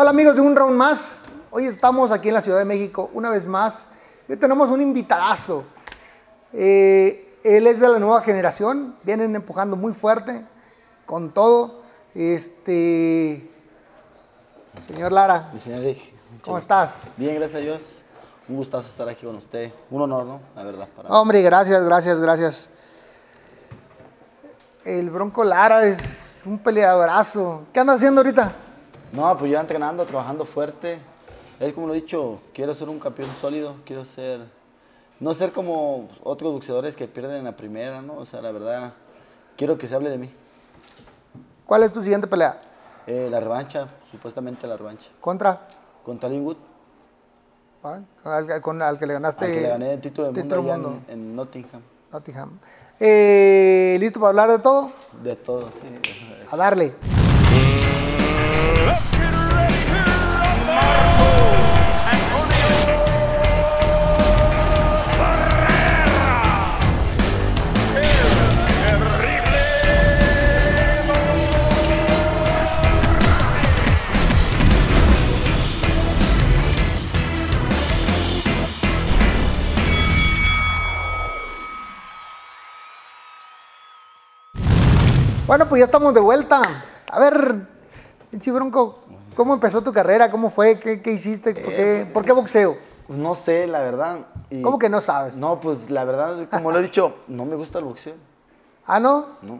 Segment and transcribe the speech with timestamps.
[0.00, 1.24] Hola amigos de Un Round Más.
[1.50, 3.88] Hoy estamos aquí en la Ciudad de México una vez más.
[4.28, 5.64] Hoy tenemos un invitadazo.
[6.52, 8.94] Eh, él es de la nueva generación.
[9.02, 10.46] Vienen empujando muy fuerte,
[11.04, 11.80] con todo.
[12.14, 13.50] Este.
[14.78, 15.98] Señor Lara, Mi señor Rick,
[16.44, 17.08] ¿cómo estás?
[17.16, 18.04] Bien, gracias a Dios.
[18.48, 19.72] Un gustazo estar aquí con usted.
[19.90, 20.40] Un honor, ¿no?
[20.54, 20.88] La verdad.
[20.96, 22.70] Para Hombre, gracias, gracias, gracias.
[24.84, 27.64] El Bronco Lara es un peleadorazo.
[27.72, 28.67] ¿Qué andas haciendo ahorita?
[29.12, 30.98] No, pues yo entrenando, trabajando fuerte.
[31.60, 34.40] Es como lo he dicho, quiero ser un campeón sólido, quiero ser...
[35.20, 38.14] No ser como otros boxeadores que pierden en la primera, ¿no?
[38.18, 38.92] O sea, la verdad,
[39.56, 40.30] quiero que se hable de mí.
[41.66, 42.60] ¿Cuál es tu siguiente pelea?
[43.06, 45.08] Eh, la revancha, supuestamente la revancha.
[45.20, 45.66] ¿Contra?
[46.04, 46.56] Contra Linwood,
[47.82, 48.00] ¿Ah?
[48.24, 49.44] Al, con- al que le ganaste.
[49.46, 51.02] al que le gané el título del título mundo, allá mundo.
[51.08, 51.82] En, en Nottingham.
[52.12, 52.58] Nottingham.
[53.00, 54.90] Eh, ¿Listo para hablar de todo?
[55.22, 55.86] De todo, sí.
[56.50, 56.94] A darle.
[85.48, 86.60] Bueno, pues ya estamos de vuelta.
[87.10, 87.66] A ver,
[88.30, 89.00] pinche Bronco,
[89.34, 90.30] ¿cómo empezó tu carrera?
[90.30, 90.78] ¿Cómo fue?
[90.78, 91.54] ¿Qué, qué hiciste?
[91.54, 92.76] ¿Por qué, por qué boxeo?
[93.06, 94.18] Pues no sé, la verdad.
[94.50, 95.36] y- ¿Cómo que no sabes?
[95.38, 98.12] No, pues la verdad, como lo he dicho, no me gusta el boxeo.
[98.86, 99.26] ¿Ah, no?
[99.40, 99.58] No.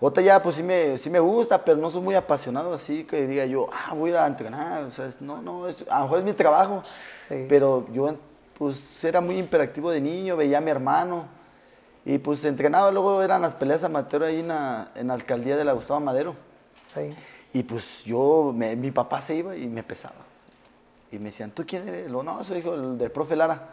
[0.00, 3.26] Otra ya, pues sí me, sí me gusta, pero no soy muy apasionado así que
[3.26, 4.84] diga yo, ah, voy a entrenar.
[4.84, 6.82] O sea, es- no, no, es- a lo mejor es mi trabajo.
[7.28, 7.44] Sí.
[7.48, 8.14] Pero yo,
[8.56, 11.36] pues, era muy imperactivo de niño, veía a mi hermano.
[12.04, 15.64] Y pues entrenaba, luego eran las peleas amateur ahí en la, en la alcaldía de
[15.64, 16.34] la Gustavo Madero.
[16.94, 17.14] Sí.
[17.52, 20.14] Y pues yo, me- mi papá se iba y me pesaba.
[21.10, 22.10] Y me decían, ¿tú quién eres?
[22.10, 23.68] Lo, no, soy hijo del, del profe Lara.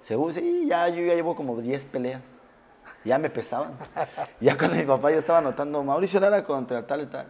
[0.00, 2.22] Seguro, sí, ya, yo ya llevo como 10 peleas.
[3.04, 3.72] Ya me pesaban.
[4.40, 7.26] ya cuando mi papá ya estaba anotando, Mauricio Lara contra tal y tal.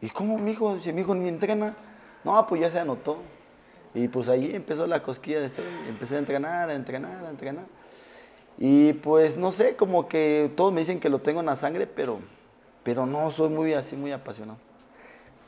[0.00, 0.78] ¿Y cómo, mijo?
[0.80, 1.74] Si mi hijo ni entrena.
[2.22, 3.18] No, pues ya se anotó.
[3.94, 5.64] Y pues ahí empezó la cosquilla de ser.
[5.88, 7.64] Empecé a entrenar, a entrenar, a entrenar.
[8.58, 11.86] Y pues no sé, como que todos me dicen que lo tengo en la sangre,
[11.86, 12.18] pero,
[12.82, 14.58] pero no soy muy así, muy apasionado.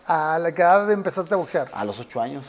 [0.07, 1.69] ¿A la qué edad empezaste a boxear?
[1.73, 2.47] A los ocho años.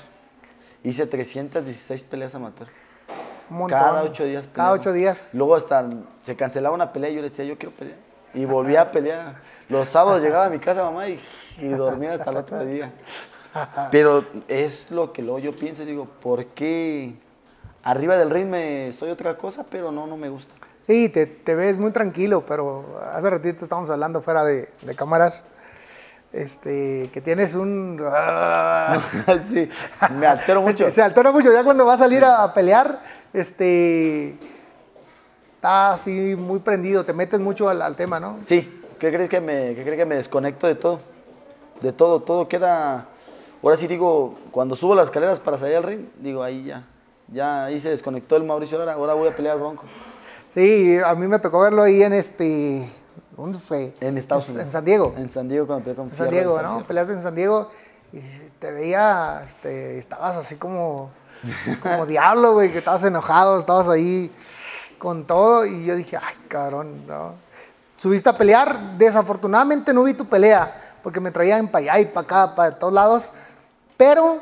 [0.83, 2.67] Hice 316 peleas amateur.
[3.49, 3.79] Montón.
[3.79, 4.73] Cada ocho días Cada peleaba.
[4.73, 5.29] ocho días.
[5.33, 5.87] Luego hasta
[6.21, 7.97] se cancelaba una pelea y yo le decía, yo quiero pelear.
[8.33, 9.37] Y volvía a pelear.
[9.69, 11.19] Los sábados llegaba a mi casa mamá y,
[11.59, 12.91] y dormía hasta el otro día.
[13.91, 17.15] Pero es lo que luego yo pienso y digo, ¿por qué
[17.87, 18.57] arriba del ritmo
[18.91, 20.53] soy otra cosa, pero no, no me gusta?
[20.81, 25.43] Sí, te, te ves muy tranquilo, pero hace ratito estábamos hablando fuera de, de cámaras.
[26.33, 27.97] Este, que tienes un.
[29.49, 29.69] sí,
[30.11, 30.85] me altero mucho.
[30.85, 31.51] Se, se altera mucho.
[31.51, 33.01] Ya cuando va a salir a, a pelear,
[33.33, 34.37] este.
[35.43, 38.37] Está así muy prendido, te metes mucho al, al tema, ¿no?
[38.43, 40.99] Sí, ¿qué crees que me, qué crees que me desconecto de todo?
[41.81, 43.07] De todo, todo queda.
[43.63, 46.83] Ahora sí digo, cuando subo las escaleras para salir al ring, digo, ahí ya.
[47.29, 49.83] Ya ahí se desconectó el Mauricio Lara, ahora voy a pelear Bronco.
[50.47, 52.87] Sí, a mí me tocó verlo ahí en este.
[53.35, 53.93] ¿Dónde fue?
[53.99, 54.65] En Estados Unidos.
[54.65, 55.13] en San Diego.
[55.17, 56.69] En San Diego cuando peleé con En San Diego, ¿no?
[56.69, 56.87] Fierro.
[56.87, 57.69] Peleaste en San Diego
[58.13, 58.19] y
[58.59, 61.11] te veía, este, estabas así como,
[61.83, 64.31] como diablo, güey, que estabas enojado, estabas ahí
[64.97, 67.33] con todo y yo dije, ay, cabrón, ¿no?
[67.97, 72.25] Subiste a pelear, desafortunadamente no vi tu pelea porque me traían para allá y para
[72.25, 73.31] acá, para todos lados,
[73.97, 74.39] pero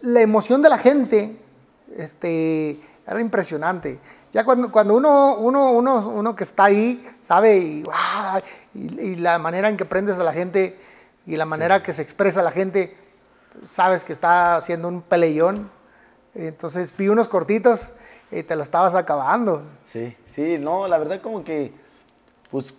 [0.00, 1.36] la emoción de la gente
[1.96, 3.98] este, era impresionante.
[4.32, 7.84] Ya cuando, cuando uno, uno, uno, uno que está ahí sabe y,
[8.74, 10.78] y la manera en que prendes a la gente
[11.26, 12.96] y la manera que se expresa la gente,
[13.64, 15.70] sabes que está haciendo un peleón.
[16.34, 17.92] Entonces vi unos cortitos
[18.30, 19.62] y te lo estabas acabando.
[19.84, 21.72] Sí, sí, no, la verdad como que,
[22.50, 22.74] pues,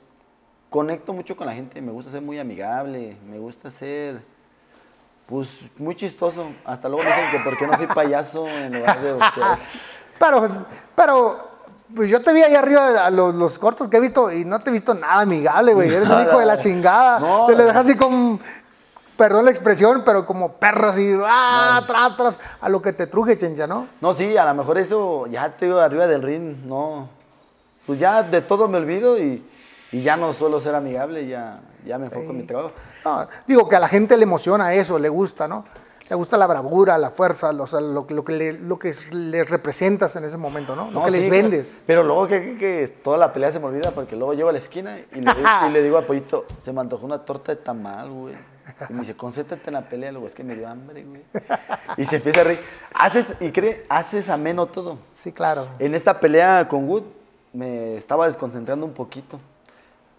[0.69, 4.21] conecto mucho con la gente, me gusta ser muy amigable, me gusta ser,
[5.29, 6.48] pues, muy chistoso.
[6.65, 9.57] Hasta luego dicen que por qué no fui payaso en lugar de boxeador.
[10.19, 10.65] Pero, pues,
[10.98, 11.39] pero,
[11.95, 14.59] pues yo te vi ahí arriba a los, los cortos que he visto y no
[14.59, 15.94] te he visto nada amigable, güey.
[15.94, 17.21] Eres un hijo de la chingada.
[17.21, 17.45] No.
[17.45, 18.38] te le dejas así como,
[19.15, 23.38] perdón la expresión, pero como perro así, ah, tras, tras, a lo que te truje,
[23.38, 23.88] chencha, ¿no?
[24.01, 27.07] No, sí, a lo mejor eso, ya te digo, arriba del ring, no.
[27.86, 29.42] Pues ya de todo me olvido y,
[29.94, 32.71] y ya no suelo ser amigable, ya, ya me enfoco en mi trabajo.
[33.05, 35.65] No, digo que a la gente le emociona eso, le gusta, ¿no?
[36.09, 38.79] Le gusta la bravura, la fuerza, lo, o sea, lo, que- lo que le- lo
[38.79, 40.85] que les representas en ese momento, ¿no?
[40.85, 41.83] Lo No, que les sí, vendes.
[41.85, 44.51] Pero, pero luego que, que- toda la pelea se me olvida porque luego llego a
[44.51, 47.51] la esquina y le, digo- y le digo a Pollito, se me antojó una torta
[47.53, 48.33] de tamal, güey.
[48.89, 51.21] Y me dice, concéntrate en la pelea, luego es que me dio hambre, güey.
[51.97, 52.59] Y se empieza a reír.
[52.95, 54.97] Haces, y cree, haces ameno todo.
[55.11, 55.67] Sí, claro.
[55.79, 57.03] En esta pelea con Wood
[57.53, 59.39] me estaba desconcentrando un poquito.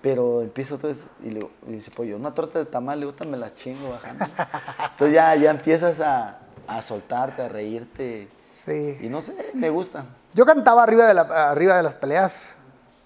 [0.02, 3.24] Pero empiezo eso y le digo, y dice, pollo, una torta de tamal, le gusta,
[3.26, 4.24] me la chingo bajando.
[4.92, 8.28] Entonces ya, ya empiezas a, a soltarte, a reírte.
[8.54, 8.98] Sí.
[9.02, 10.04] Y no sé, me gusta.
[10.32, 12.54] Yo cantaba arriba de, la- arriba de las peleas.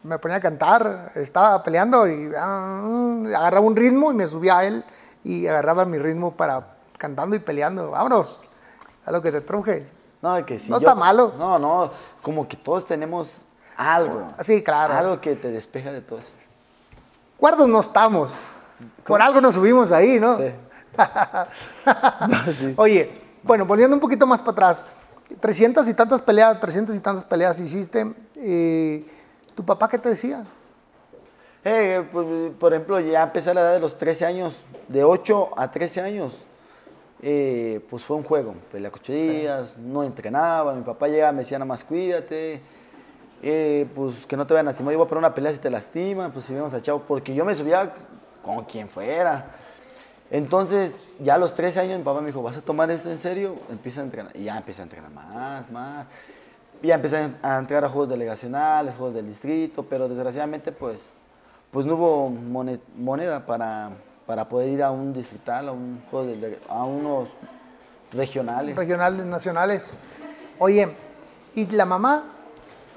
[0.05, 4.65] Me ponía a cantar, estaba peleando y ah, agarraba un ritmo y me subía a
[4.67, 4.85] él
[5.25, 7.91] y agarraba mi ritmo para cantando y peleando.
[7.91, 8.41] Vámonos,
[9.07, 9.87] a lo que te truje.
[10.23, 10.71] No, que sí.
[10.71, 11.33] No está malo.
[11.39, 11.91] No, no,
[12.23, 14.29] como que todos tenemos algo.
[14.41, 14.93] Sí, claro.
[14.95, 16.33] Algo que te despeja de todo eso.
[17.45, 18.33] Cuerdos no estamos.
[19.05, 20.39] Por algo nos subimos ahí, ¿no?
[20.39, 20.45] Sí.
[22.55, 22.75] sí.
[22.75, 23.11] Oye,
[23.43, 24.87] bueno, poniendo un poquito más para atrás,
[25.41, 28.15] 300 y tantas peleas, 300 y tantas peleas hiciste.
[28.37, 29.05] eh,
[29.55, 30.47] ¿Tu papá qué te decía?
[31.63, 32.27] Eh, pues,
[32.59, 34.57] por ejemplo, ya empecé a la edad de los 13 años,
[34.89, 36.39] de 8 a 13 años,
[37.21, 38.55] eh, pues fue un juego.
[38.73, 42.63] Pelea ocho días, no entrenaba, mi papá llegaba me decía nada más cuídate,
[43.47, 45.59] eh, pues que no te vayan a lastimar, yo voy a poner una pelea si
[45.59, 47.93] te lastiman, pues si vemos al chavo, porque yo me subía
[48.43, 49.47] con quien fuera.
[50.31, 53.19] Entonces, ya a los 13 años mi papá me dijo, ¿vas a tomar esto en
[53.19, 53.57] serio?
[53.71, 54.35] Empieza a entrenar.
[54.37, 56.07] Y ya empecé a entrenar más, más.
[56.83, 61.13] Y ya empecé a entrar a juegos delegacionales, juegos del distrito, pero desgraciadamente pues,
[61.71, 63.91] pues no hubo mone- moneda para,
[64.27, 67.29] para poder ir a un distrital, a, un juego de- a unos
[68.13, 68.77] regionales.
[68.77, 69.93] Regionales, nacionales.
[70.59, 70.89] Oye,
[71.55, 72.25] ¿y la mamá?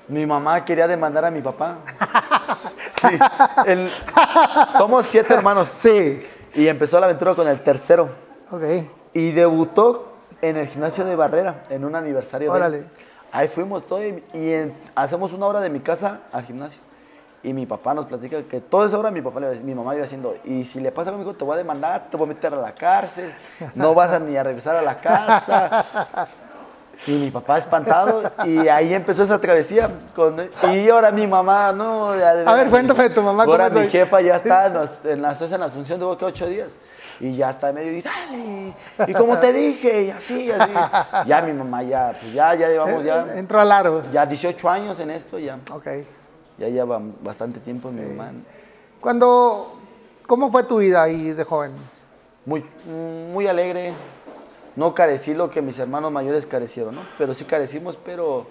[0.10, 1.78] Mi mamá quería demandar a mi papá.
[3.00, 3.16] Sí,
[3.68, 3.88] el-
[4.76, 5.68] somos siete hermanos.
[5.70, 6.26] Sí.
[6.56, 8.10] Y empezó la aventura con el tercero.
[8.52, 8.64] Ok.
[9.14, 12.52] Y debutó en el gimnasio de Barrera, en un aniversario.
[12.52, 12.64] de él.
[12.64, 12.86] Órale.
[13.32, 16.82] Ahí fuimos todos y, y en- hacemos una hora de mi casa al gimnasio.
[17.44, 19.94] Y mi papá nos platica que toda esa hora mi, papá le iba- mi mamá
[19.94, 22.30] iba diciendo, y si le pasa algo, mijo, te voy a demandar, te voy a
[22.30, 23.32] meter a la cárcel,
[23.76, 25.86] no vas a ni a regresar a la casa.
[27.06, 29.90] Y mi papá espantado, y ahí empezó esa travesía.
[30.16, 30.36] Con,
[30.74, 32.18] y ahora mi mamá, no.
[32.18, 33.92] ya A ver, cuéntame de tu mamá, Ahora ¿cómo mi soy?
[33.92, 36.76] jefa ya está en, las- en las, en la función de boca ocho días.
[37.20, 38.74] Y ya está medio, y dale,
[39.08, 40.72] y como te dije, y así, y así.
[41.26, 44.04] Ya mi mamá, ya, pues ya, ya llevamos ya, Entró al aro.
[44.12, 45.88] ya 18 años en esto, ya, Ok.
[46.60, 48.32] ya lleva bastante tiempo mi mamá.
[49.00, 49.80] Cuando,
[50.28, 51.72] ¿cómo fue tu vida ahí de joven?
[52.46, 52.64] Muy,
[53.34, 53.94] muy alegre.
[54.78, 57.02] No carecí lo que mis hermanos mayores carecieron, ¿no?
[57.18, 58.46] Pero sí carecimos, pero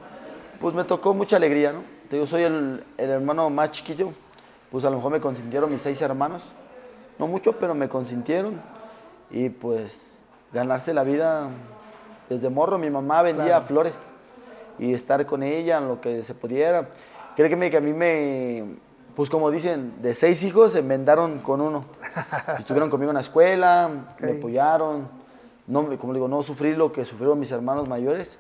[0.61, 1.81] pues me tocó mucha alegría, ¿no?
[2.11, 4.11] Digo, soy el, el hermano más chiquillo.
[4.71, 6.43] Pues a lo mejor me consintieron mis seis hermanos.
[7.19, 8.61] No mucho, pero me consintieron.
[9.31, 10.19] Y pues
[10.53, 11.49] ganarse la vida
[12.29, 12.77] desde morro.
[12.77, 14.11] Mi mamá vendía flores
[14.79, 16.89] y estar con ella en lo que se pudiera.
[17.37, 18.65] Creo que, me- que a mí me,
[19.15, 21.85] pues como dicen, de seis hijos se enmendaron con uno.
[22.59, 23.89] Estuvieron conmigo en la escuela,
[24.21, 25.26] me apoyaron.
[25.67, 28.39] No, me- como digo, no sufrí lo que sufrieron mis hermanos mayores,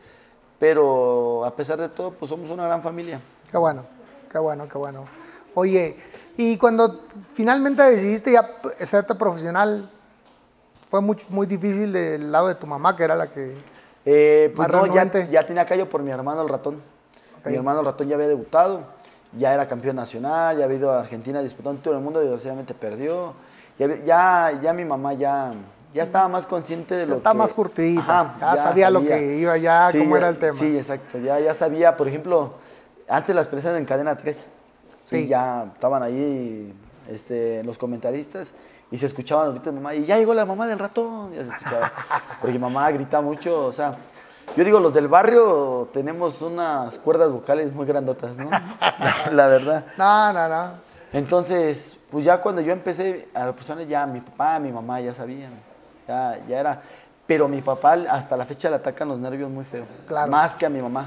[0.58, 3.20] pero a pesar de todo, pues somos una gran familia.
[3.50, 3.82] Qué bueno,
[4.30, 5.04] qué bueno, qué bueno.
[5.54, 5.96] Oye,
[6.36, 7.00] y cuando
[7.32, 9.90] finalmente decidiste ya serte profesional,
[10.88, 13.56] fue muy, muy difícil del lado de tu mamá, que era la que...
[14.04, 16.76] Eh, pues no, ya, ya tenía callo por mi hermano el ratón.
[17.40, 17.46] Ok.
[17.46, 18.82] Mi hermano el ratón ya había debutado,
[19.36, 23.32] ya era campeón nacional, ya había ido a Argentina disputando todo el mundo, desgraciadamente perdió.
[23.78, 25.52] Ya, ya mi mamá ya,
[25.96, 27.18] ya estaba más consciente de Ya lo que...
[27.18, 30.52] estaba más curtidita, ya sabía lo que iba, ya cómo era el tema.
[30.52, 32.52] Sí, exacto, ya, ya sabía, por ejemplo,
[33.08, 34.36] antes las peleas en cadena 3.
[34.36, 34.46] Sí.
[35.22, 35.28] Sí.
[35.28, 36.74] ya estaban ahí
[37.08, 38.52] este, los comentaristas
[38.90, 41.92] y se escuchaban de mamá, y ya llegó la mamá del ratón, ya se escuchaba.
[42.40, 43.96] Porque mamá grita mucho, o sea,
[44.54, 48.50] yo digo, los del barrio tenemos unas cuerdas vocales muy grandotas, ¿no?
[49.32, 49.86] la verdad.
[49.96, 50.72] No, no, no.
[51.12, 55.14] Entonces, pues ya cuando yo empecé, a las personas ya mi papá, mi mamá ya
[55.14, 55.52] sabían,
[56.06, 56.82] ya, ya era.
[57.26, 59.84] Pero mi papá hasta la fecha le atacan los nervios muy feo.
[60.06, 60.30] Claro.
[60.30, 61.06] Más que a mi mamá.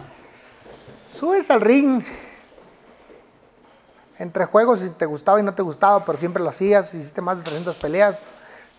[1.09, 2.03] Subes al ring.
[4.17, 7.37] Entre juegos, si te gustaba y no te gustaba, pero siempre lo hacías, hiciste más
[7.37, 8.29] de 300 peleas.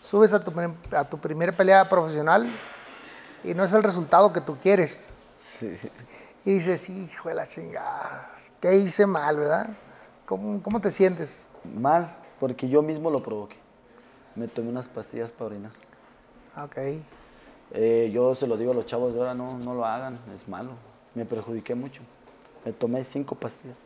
[0.02, 0.52] Subes a tu,
[0.94, 2.46] a tu primera pelea profesional
[3.42, 5.06] y no es el resultado que tú quieres.
[5.38, 5.76] Sí.
[6.44, 9.70] Y dices, hijo de la chingada, ¿qué hice mal, verdad?
[10.26, 11.48] ¿Cómo, cómo te sientes?
[11.64, 13.56] Mal, porque yo mismo lo provoqué.
[14.34, 15.72] Me tomé unas pastillas para orinar.
[16.64, 16.76] Ok.
[17.72, 20.48] Eh, yo se lo digo a los chavos de ahora, no, no lo hagan, es
[20.48, 20.72] malo.
[21.14, 22.02] Me perjudiqué mucho.
[22.64, 23.76] Me tomé cinco pastillas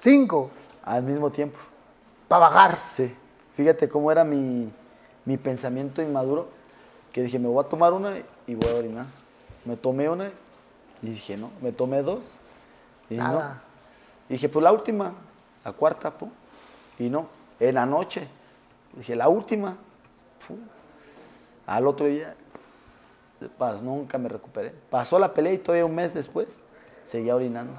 [0.00, 0.50] Cinco,
[0.82, 1.58] al mismo tiempo.
[2.28, 2.78] para bajar.
[2.86, 3.14] Sí.
[3.56, 4.70] Fíjate cómo era mi,
[5.24, 6.48] mi pensamiento inmaduro,
[7.12, 8.14] que dije, me voy a tomar una
[8.46, 9.06] y voy a orinar.
[9.64, 10.30] Me tomé una
[11.02, 11.50] y dije, no.
[11.60, 12.30] Me tomé dos
[13.08, 13.22] y no.
[13.24, 13.62] Nada.
[14.28, 15.12] Dije, pues la última,
[15.64, 16.30] la cuarta, pum.
[16.98, 17.28] Y no.
[17.60, 18.26] En la noche.
[18.94, 19.76] Dije, la última.
[20.46, 20.58] pum.
[21.66, 22.34] Al otro día,
[23.58, 24.72] paz, nunca me recuperé.
[24.90, 26.48] Pasó la pelea y todavía un mes después
[27.04, 27.72] seguía orinando.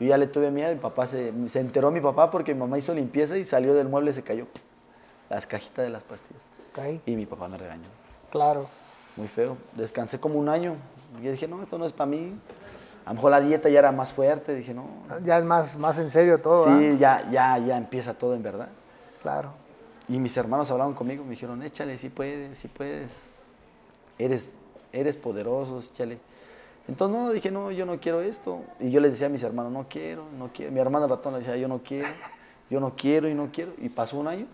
[0.00, 2.78] Yo ya le tuve miedo, mi papá se, se enteró mi papá porque mi mamá
[2.78, 4.46] hizo limpieza y salió del mueble y se cayó.
[5.28, 6.42] Las cajitas de las pastillas.
[7.06, 7.88] Y mi papá me regañó.
[8.30, 8.66] claro.
[9.14, 9.58] Muy feo.
[9.74, 10.74] Descansé como un año.
[11.20, 12.34] Y dije, no, esto no es para mí.
[13.04, 14.54] A lo mejor la dieta ya era más fuerte.
[14.54, 14.86] Dije, no.
[15.22, 16.96] Ya es más, más en serio todo, Sí, ¿ah?
[16.98, 18.68] ya, ya, ya empieza todo en verdad.
[19.20, 19.50] Claro.
[20.12, 23.28] Y mis hermanos hablaron conmigo, me dijeron, échale, si puedes, si puedes.
[24.18, 24.56] Eres,
[24.92, 26.18] eres poderoso, échale.
[26.86, 28.62] Entonces, no, dije, no, yo no quiero esto.
[28.78, 30.70] Y yo les decía a mis hermanos, no quiero, no quiero.
[30.70, 32.10] Mi hermano ratón le decía, yo no quiero,
[32.68, 33.72] yo no quiero y no quiero.
[33.78, 34.46] Y pasó un año.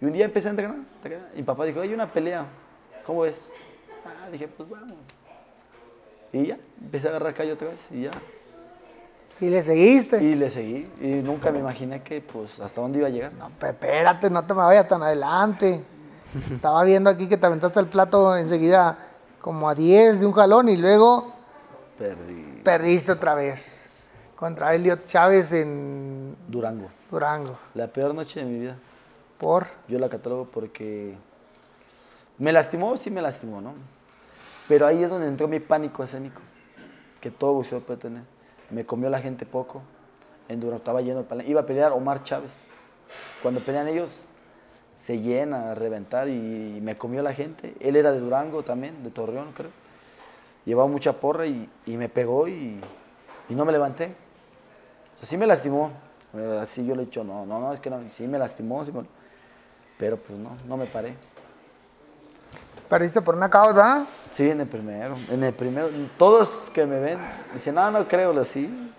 [0.00, 0.76] Y un día empecé a entrenar.
[0.76, 1.30] entrenar.
[1.34, 2.46] Y mi papá dijo, hay una pelea,
[3.04, 3.50] ¿cómo es?
[4.04, 4.94] Ah, dije, pues vamos.
[6.32, 8.12] Y ya, empecé a agarrar callo otra vez y ya.
[9.40, 10.22] Y le seguiste.
[10.22, 10.90] Y le seguí.
[11.00, 13.32] Y nunca me imaginé que, pues, hasta dónde iba a llegar.
[13.34, 15.84] No, pe- espérate, no te me vayas tan adelante.
[16.52, 18.96] Estaba viendo aquí que te aventaste el plato enseguida
[19.40, 21.32] como a 10 de un jalón y luego
[21.98, 22.60] Perdí.
[22.64, 23.86] perdiste otra vez
[24.34, 26.88] contra Elliot Chávez en Durango.
[27.10, 27.56] Durango.
[27.74, 28.76] La peor noche de mi vida.
[29.38, 31.14] Por Yo la catalogo porque
[32.38, 33.74] me lastimó, sí me lastimó, ¿no?
[34.66, 36.40] Pero ahí es donde entró mi pánico escénico,
[37.20, 38.22] que todo boxeador puede tener.
[38.70, 39.82] Me comió la gente poco,
[40.48, 41.50] en Durango estaba lleno de palenque.
[41.50, 42.54] Iba a pelear Omar Chávez.
[43.42, 44.24] Cuando pelean ellos,
[44.96, 47.74] se llena a reventar y me comió la gente.
[47.80, 49.70] Él era de Durango también, de Torreón, creo.
[50.64, 52.80] Llevaba mucha porra y, me pegó y,
[53.48, 54.14] no me levanté.
[55.22, 55.92] O sí me lastimó.
[56.60, 58.92] Así yo le he dicho, no, no, no, es que no, sí me lastimó, sí
[59.96, 61.14] pero pues no, no me paré.
[62.88, 64.06] Perdiste por una causa.
[64.30, 65.88] Sí, en el primero, en el primero.
[66.18, 67.18] Todos que me ven
[67.52, 68.92] dicen, no, no creo, sí.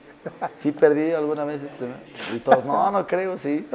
[0.57, 1.99] Sí perdí alguna vez el primero.
[2.33, 3.67] Y todos, no, no creo, sí.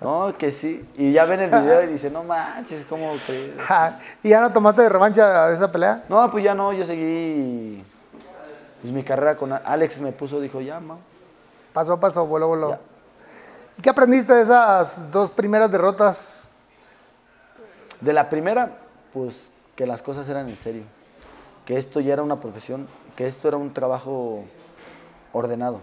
[0.00, 0.84] No, que sí.
[0.96, 3.50] Y ya ven el video y dicen, no manches, ¿cómo crees?
[4.22, 6.04] ¿Y ya no tomaste de revancha de esa pelea?
[6.08, 7.84] No, pues ya no, yo seguí
[8.80, 10.96] pues, mi carrera con Alex me puso, dijo, ya, ma.
[11.72, 12.70] Pasó, pasó, voló, voló.
[12.70, 12.80] Ya.
[13.78, 16.48] ¿Y qué aprendiste de esas dos primeras derrotas?
[18.00, 18.78] De la primera,
[19.12, 20.82] pues que las cosas eran en serio,
[21.66, 22.86] que esto ya era una profesión,
[23.16, 24.44] que esto era un trabajo
[25.32, 25.80] ordenado,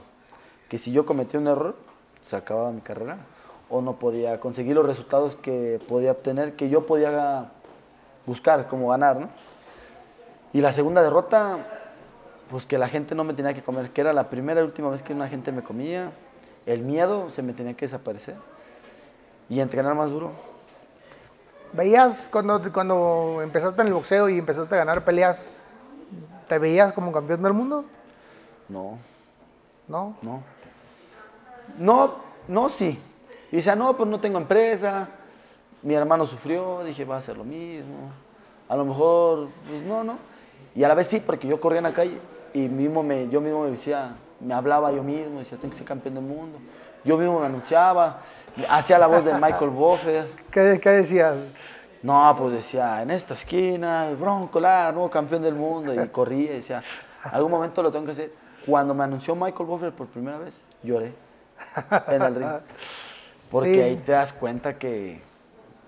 [0.70, 1.76] que si yo cometía un error,
[2.22, 3.18] se acababa mi carrera,
[3.70, 7.52] o no podía conseguir los resultados que podía obtener, que yo podía
[8.26, 9.30] buscar, como ganar, ¿no?
[10.54, 11.58] Y la segunda derrota,
[12.50, 14.90] pues que la gente no me tenía que comer, que era la primera y última
[14.90, 16.12] vez que una gente me comía,
[16.66, 18.36] el miedo se me tenía que desaparecer
[19.50, 20.32] y entrenar más duro.
[21.74, 25.50] ¿Veías cuando, cuando empezaste en el boxeo y empezaste a ganar peleas,
[26.48, 27.86] te veías como campeón del mundo?
[28.70, 28.98] No,
[29.88, 30.16] ¿No?
[30.22, 30.44] No.
[31.78, 32.16] No,
[32.48, 33.00] no, sí.
[33.52, 35.08] Y decía, no, pues no tengo empresa.
[35.82, 38.12] Mi hermano sufrió, dije, va a ser lo mismo.
[38.68, 40.18] A lo mejor, pues no, no.
[40.76, 42.20] Y a la vez sí, porque yo corría en la calle
[42.54, 45.88] y mismo me, yo mismo me decía, me hablaba yo mismo, decía, tengo que ser
[45.88, 46.60] campeón del mundo.
[47.04, 48.20] Yo mismo me anunciaba,
[48.70, 50.28] hacía la voz de Michael Buffer.
[50.52, 51.36] ¿Qué, qué decías?
[52.04, 55.94] No, pues decía, en esta esquina, el Bronco Lara, nuevo campeón del mundo.
[55.94, 56.84] Y corría y decía,
[57.24, 58.32] algún momento lo tengo que hacer.
[58.66, 61.14] Cuando me anunció Michael Buffer por primera vez, lloré
[62.08, 62.50] en el ring.
[63.50, 63.80] Porque Sí.
[63.82, 65.22] ahí te das cuenta que,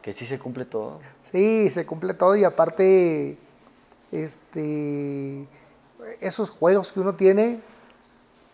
[0.02, 1.00] que sí se cumple todo.
[1.22, 3.38] Sí, se cumple todo y aparte,
[4.12, 5.48] este,
[6.22, 7.60] esos juegos que uno tiene,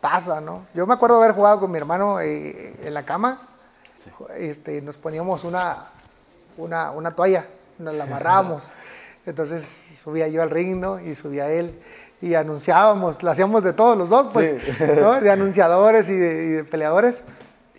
[0.01, 0.65] pasa, ¿no?
[0.73, 3.47] Yo me acuerdo haber jugado con mi hermano eh, en la cama,
[4.37, 5.89] este, nos poníamos una,
[6.57, 7.47] una, una toalla,
[7.79, 8.71] nos la amarrábamos,
[9.25, 9.63] entonces
[9.97, 10.99] subía yo al ring, ¿no?
[10.99, 11.79] Y subía él
[12.21, 14.71] y anunciábamos, lo hacíamos de todos los dos, pues, Sí.
[14.99, 15.19] ¿no?
[15.19, 17.23] De anunciadores y de, y de peleadores.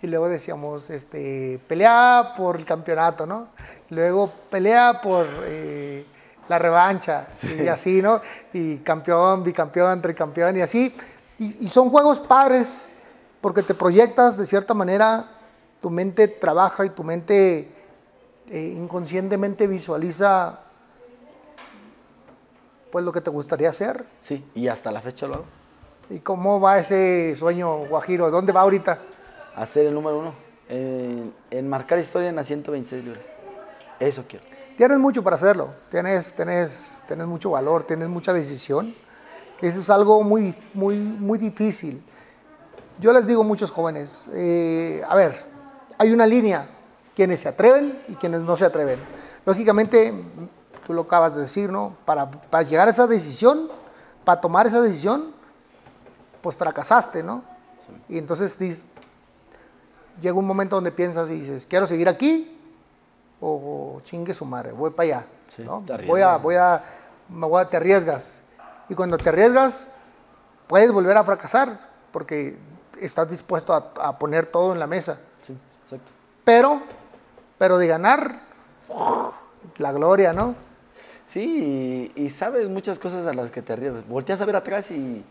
[0.01, 3.47] Y luego decíamos, este, pelea por el campeonato, ¿no?
[3.89, 6.05] Luego pelea por eh,
[6.47, 7.27] la revancha,
[7.59, 8.21] y así, ¿no?
[8.53, 10.95] Y campeón, bicampeón, tricampeón, y así.
[11.39, 12.89] Y, y son juegos padres,
[13.41, 15.31] porque te proyectas de cierta manera,
[15.81, 17.71] tu mente trabaja y tu mente
[18.49, 20.61] eh, inconscientemente visualiza
[22.91, 24.05] pues lo que te gustaría hacer.
[24.21, 25.45] Sí, y hasta la fecha lo hago.
[26.09, 28.31] ¿Y cómo va ese sueño, Guajiro?
[28.31, 28.99] ¿Dónde va ahorita?
[29.55, 30.33] Hacer el número uno.
[30.69, 33.23] En, en marcar historia en las 126 libras.
[33.99, 34.45] Eso quiero.
[34.77, 38.93] Tienes mucho para hacerlo, tienes, tienes, tienes mucho valor, tienes mucha decisión,
[39.59, 42.03] eso es algo muy, muy, muy difícil.
[42.99, 45.33] Yo les digo a muchos jóvenes, eh, a ver,
[45.97, 46.69] hay una línea,
[47.15, 48.99] quienes se atreven y quienes no se atreven.
[49.45, 50.13] Lógicamente,
[50.85, 51.95] tú lo acabas de decir, ¿no?
[52.05, 53.69] Para, para llegar a esa decisión,
[54.23, 55.33] para tomar esa decisión,
[56.41, 57.43] pues fracasaste, ¿no?
[58.09, 58.83] Y entonces dis-
[60.21, 62.53] llega un momento donde piensas y dices, quiero seguir aquí
[63.39, 65.25] o chingue su madre, voy para allá.
[65.47, 65.83] Sí, ¿no?
[65.85, 66.83] te Voy a, voy a,
[67.29, 68.41] me voy a, te arriesgas.
[68.89, 69.87] Y cuando te arriesgas,
[70.67, 71.79] puedes volver a fracasar
[72.11, 72.57] porque
[72.99, 75.19] estás dispuesto a, a poner todo en la mesa.
[75.87, 76.11] Exacto.
[76.43, 76.81] Pero,
[77.57, 78.41] pero de ganar,
[79.77, 80.53] la gloria, ¿no?
[81.23, 84.05] Sí, y, y sabes muchas cosas a las que te arriesgas.
[84.05, 85.23] Volteas a ver atrás y,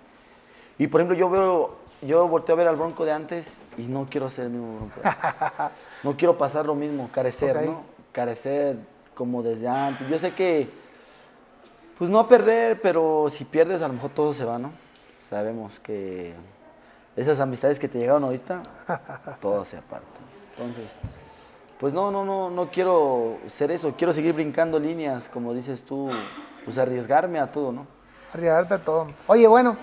[0.78, 4.06] y, por ejemplo, yo veo, yo volteo a ver al Bronco de antes y no
[4.08, 5.34] quiero ser el mismo Bronco de antes.
[6.04, 7.62] No quiero pasar lo mismo, carecer.
[7.66, 7.82] ¿no?
[8.12, 8.78] Carecer
[9.14, 10.08] como desde antes.
[10.08, 10.70] Yo sé que,
[11.98, 14.70] pues no perder, pero si pierdes a lo mejor todo se va, ¿no?
[15.18, 16.32] Sabemos que
[17.14, 18.62] esas amistades que te llegaron ahorita,
[19.40, 20.06] todo se aparta.
[20.56, 20.96] Entonces,
[21.78, 23.92] pues no, no, no, no quiero ser eso.
[23.96, 26.08] Quiero seguir brincando líneas, como dices tú,
[26.64, 27.86] pues arriesgarme a todo, ¿no?
[28.32, 29.06] Arriesgarte a todo.
[29.26, 29.76] Oye, bueno,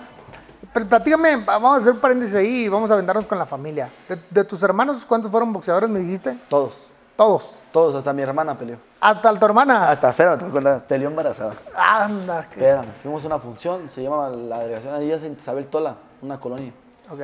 [0.72, 3.88] pl- platícame, vamos a hacer un paréntesis ahí y vamos a aventarnos con la familia.
[4.08, 6.36] De, de tus hermanos, ¿cuántos fueron boxeadores, me dijiste?
[6.48, 6.78] Todos,
[7.16, 7.54] Todos.
[7.72, 8.76] todos, hasta mi hermana peleó.
[9.00, 9.90] Hasta tu hermana.
[9.90, 11.54] Hasta, espérame, te voy a contar, peleó embarazada.
[11.76, 12.42] Anda.
[12.48, 15.94] que- Espérame, fuimos a una función, se llama la delegación de Díaz en Isabel Tola,
[16.22, 16.72] una colonia.
[17.10, 17.20] Ok.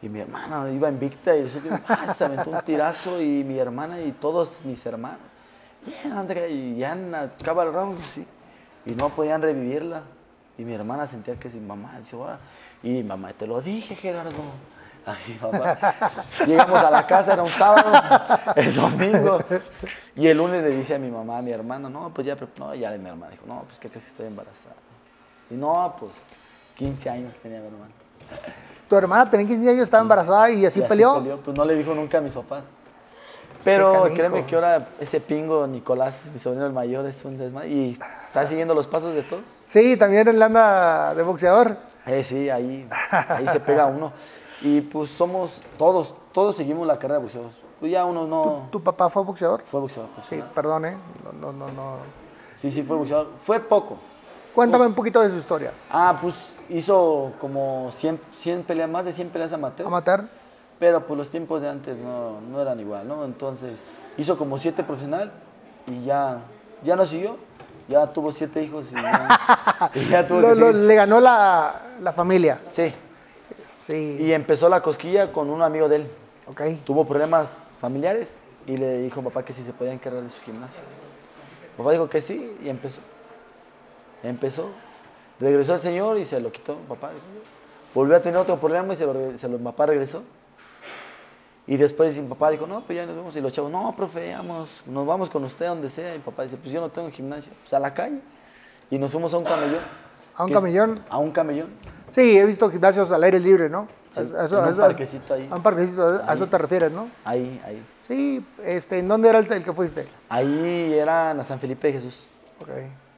[0.00, 4.00] Y mi hermana iba invicta y yo ah, se aventó un tirazo y mi hermana
[4.00, 5.18] y todos mis hermanos.
[6.50, 6.96] Y ya
[7.40, 8.24] acaba el round, sí.
[8.86, 10.02] Y no podían revivirla.
[10.56, 12.16] Y mi hermana sentía que si mamá, dice,
[12.82, 14.42] y mamá, te lo dije, Gerardo.
[15.06, 15.78] A mi mamá.
[16.46, 17.92] Llegamos a la casa, era un sábado,
[18.56, 19.38] el domingo.
[20.14, 22.74] Y el lunes le dice a mi mamá, a mi hermana, no, pues ya, no,
[22.74, 24.74] ya mi hermana dijo, no, pues que casi estoy embarazada.
[25.50, 26.12] Y no, pues
[26.76, 27.92] 15 años tenía mi hermana.
[28.88, 31.22] Tu hermana tenía 15 años, estaba embarazada y así Y peleó.
[31.44, 32.64] Pues no le dijo nunca a mis papás.
[33.64, 37.68] Pero créeme que ahora ese pingo, Nicolás, mi sobrino el mayor, es un desmadre.
[37.68, 39.42] Y está siguiendo los pasos de todos.
[39.64, 41.76] Sí, también él anda de boxeador.
[42.06, 44.12] Eh, sí, ahí, ahí se pega uno.
[44.62, 47.56] Y pues somos todos, todos seguimos la carrera de boxeadores.
[47.78, 49.62] Pues ya uno no ¿Tu papá fue boxeador?
[49.70, 50.10] fue boxeador.
[50.14, 50.96] pues, Sí, perdón, ¿eh?
[51.24, 51.96] No, no, no, no.
[52.56, 53.28] sí, sí, fue boxeador.
[53.40, 53.98] Fue poco.
[54.54, 55.72] Cuéntame un poquito de su historia.
[55.90, 59.86] Ah, pues hizo como 100, 100 peleas, más de 100 peleas amateur.
[59.86, 60.24] Amateur.
[60.78, 63.24] Pero pues los tiempos de antes no, no eran igual, ¿no?
[63.24, 63.80] Entonces
[64.16, 65.32] hizo como siete profesional
[65.86, 66.38] y ya,
[66.84, 67.36] ya no siguió.
[67.88, 72.58] Ya tuvo siete hijos y ya, y ya tuvo Lo- le ganó la, la familia.
[72.62, 72.92] Sí,
[73.78, 74.18] Sí.
[74.20, 76.10] y empezó la cosquilla con un amigo de él.
[76.46, 76.60] Ok.
[76.84, 80.38] Tuvo problemas familiares y le dijo a papá que si se podía encargar de su
[80.42, 80.80] gimnasio.
[81.78, 83.00] Papá dijo que sí y empezó.
[84.22, 84.68] Empezó.
[85.40, 86.76] Regresó el señor y se lo quitó.
[86.88, 87.10] Papá
[87.94, 90.22] volvió a tener otro problema y se lo, se lo- papá regresó.
[91.66, 93.36] Y después mi papá dijo, no, pues ya nos vemos.
[93.36, 96.14] Y los chavos, no, profe, vamos, nos vamos con usted a donde sea.
[96.14, 97.52] Y papá dice, pues yo no tengo gimnasio.
[97.62, 98.20] Pues a la calle.
[98.90, 99.80] Y nos fuimos a un camellón.
[100.34, 101.00] ¿A un es- camellón?
[101.10, 101.68] A un camellón.
[102.10, 103.86] Sí, he visto gimnasios al aire libre, ¿no?
[104.10, 105.46] Sí, A- eso- en un parquecito ahí.
[105.50, 107.10] A un parquecito, a eso te refieres, ¿no?
[107.22, 107.84] Ahí, ahí.
[108.00, 110.08] Sí, este, ¿en dónde era el, el que fuiste?
[110.30, 112.24] Ahí era en la San Felipe de Jesús.
[112.62, 112.68] Ok.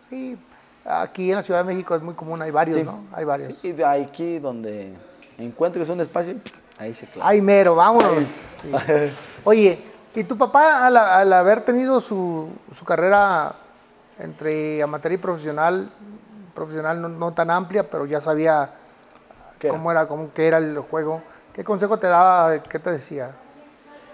[0.08, 0.36] Sí,
[0.84, 2.82] aquí en la Ciudad de México es muy común, hay varios, Sí.
[2.84, 3.04] ¿no?
[3.12, 3.56] Hay varios.
[3.58, 4.94] Sí, de aquí donde
[5.38, 6.34] encuentres un espacio,
[6.78, 7.30] ahí se clava.
[7.30, 8.24] Ay, mero, vámonos.
[8.24, 8.70] Sí.
[9.44, 9.78] Oye,
[10.14, 13.54] ¿y tu papá al, al haber tenido su, su carrera
[14.18, 15.90] entre amateur y profesional,
[16.54, 18.70] profesional no, no tan amplia, pero ya sabía
[19.58, 21.22] ¿Qué cómo era, cómo que era el juego,
[21.54, 22.62] ¿qué consejo te daba?
[22.62, 23.30] ¿Qué te decía?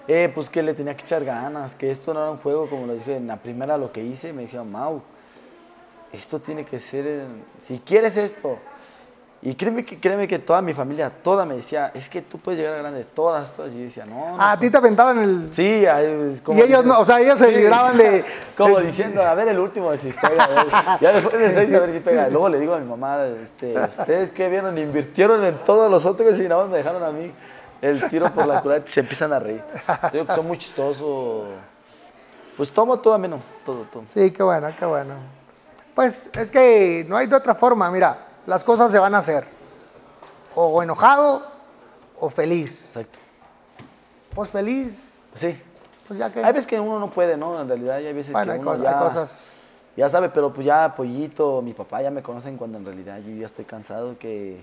[0.08, 2.86] Eh, pues que le tenía que echar ganas, que esto no era un juego, como
[2.86, 5.02] lo dije en la primera lo que hice, me dijeron, Mau,
[6.12, 7.26] esto tiene que ser,
[7.60, 8.58] si quieres esto.
[9.42, 12.58] Y créeme que, créeme que toda mi familia, toda me decía, es que tú puedes
[12.58, 13.72] llegar a grande, todas, todas.
[13.74, 14.36] Y yo decía, no, no.
[14.40, 15.48] Ah, a ti te aventaban el...
[15.52, 15.84] Sí,
[16.42, 18.24] como Y ellos no, o sea, ellos se libraban de-
[18.56, 20.44] Como diciendo, a ver el último, si pega.
[20.44, 20.66] a ver.
[21.00, 22.28] Ya después de seis, a ver si pega.
[22.28, 26.36] Luego le digo a mi mamá, este, ustedes qué vieron, invirtieron en todos los otros
[26.40, 27.30] y nada más me dejaron a mí
[27.82, 29.62] el tiro por la culata y se empiezan a reír.
[30.10, 31.44] Te digo que son muy chistosos.
[32.56, 34.02] Pues tomo todo ameno, todo, todo.
[34.08, 35.14] Sí, qué bueno, qué bueno.
[35.96, 39.46] Pues es que no hay de otra forma, mira, las cosas se van a hacer.
[40.54, 41.42] O enojado
[42.20, 42.88] o feliz.
[42.88, 43.18] Exacto.
[44.34, 45.58] Pues feliz, Sí.
[46.06, 46.44] pues ya que...
[46.44, 47.58] Hay veces que uno no puede, ¿no?
[47.58, 48.90] En realidad, hay veces bueno, que hay, uno cosas, ya...
[48.98, 49.56] hay cosas...
[49.96, 53.34] Ya sabe, pero pues ya Pollito, mi papá ya me conocen cuando en realidad yo
[53.34, 54.62] ya estoy cansado que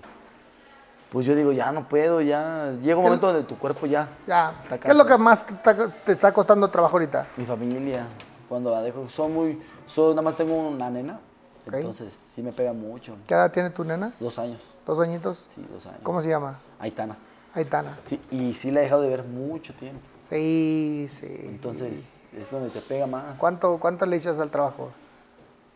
[1.10, 4.54] pues yo digo, ya no puedo, ya llega un momento donde tu cuerpo ya Ya.
[4.80, 7.26] ¿Qué es lo que más te está, te está costando trabajo ahorita?
[7.36, 8.06] mi familia
[8.54, 11.18] cuando la dejo son muy son nada más tengo una nena,
[11.66, 11.74] Ok.
[11.74, 13.16] entonces sí me pega mucho.
[13.26, 14.12] ¿Qué edad tiene tu nena?
[14.20, 14.62] Dos años.
[14.86, 15.44] ¿Dos añitos?
[15.48, 15.98] Sí, dos años.
[16.04, 16.56] ¿Cómo se llama?
[16.78, 17.16] Aitana.
[17.52, 17.98] Aitana.
[18.04, 20.00] Sí, y sí la he dejado de ver mucho tiempo.
[20.20, 21.26] Sí, sí.
[21.46, 23.36] Entonces, es donde te pega más.
[23.40, 24.90] ¿Cuánto, ¿Cuánto le echas al trabajo?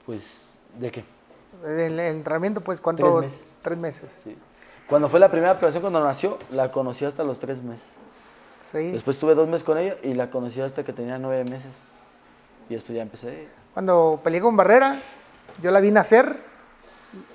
[0.07, 1.05] Pues, ¿de qué?
[1.65, 3.03] El, el entrenamiento, pues, ¿cuánto?
[3.03, 3.53] Tres meses.
[3.63, 4.21] Tres meses.
[4.23, 4.39] Sí.
[4.89, 7.87] Cuando fue la primera operación, cuando nació, la conocí hasta los tres meses.
[8.63, 8.93] Sí.
[8.93, 11.73] Después tuve dos meses con ella y la conocí hasta que tenía nueve meses.
[12.69, 13.49] Y después ya empecé.
[13.75, 15.01] Cuando peleé con Barrera,
[15.63, 16.41] yo la vi nacer,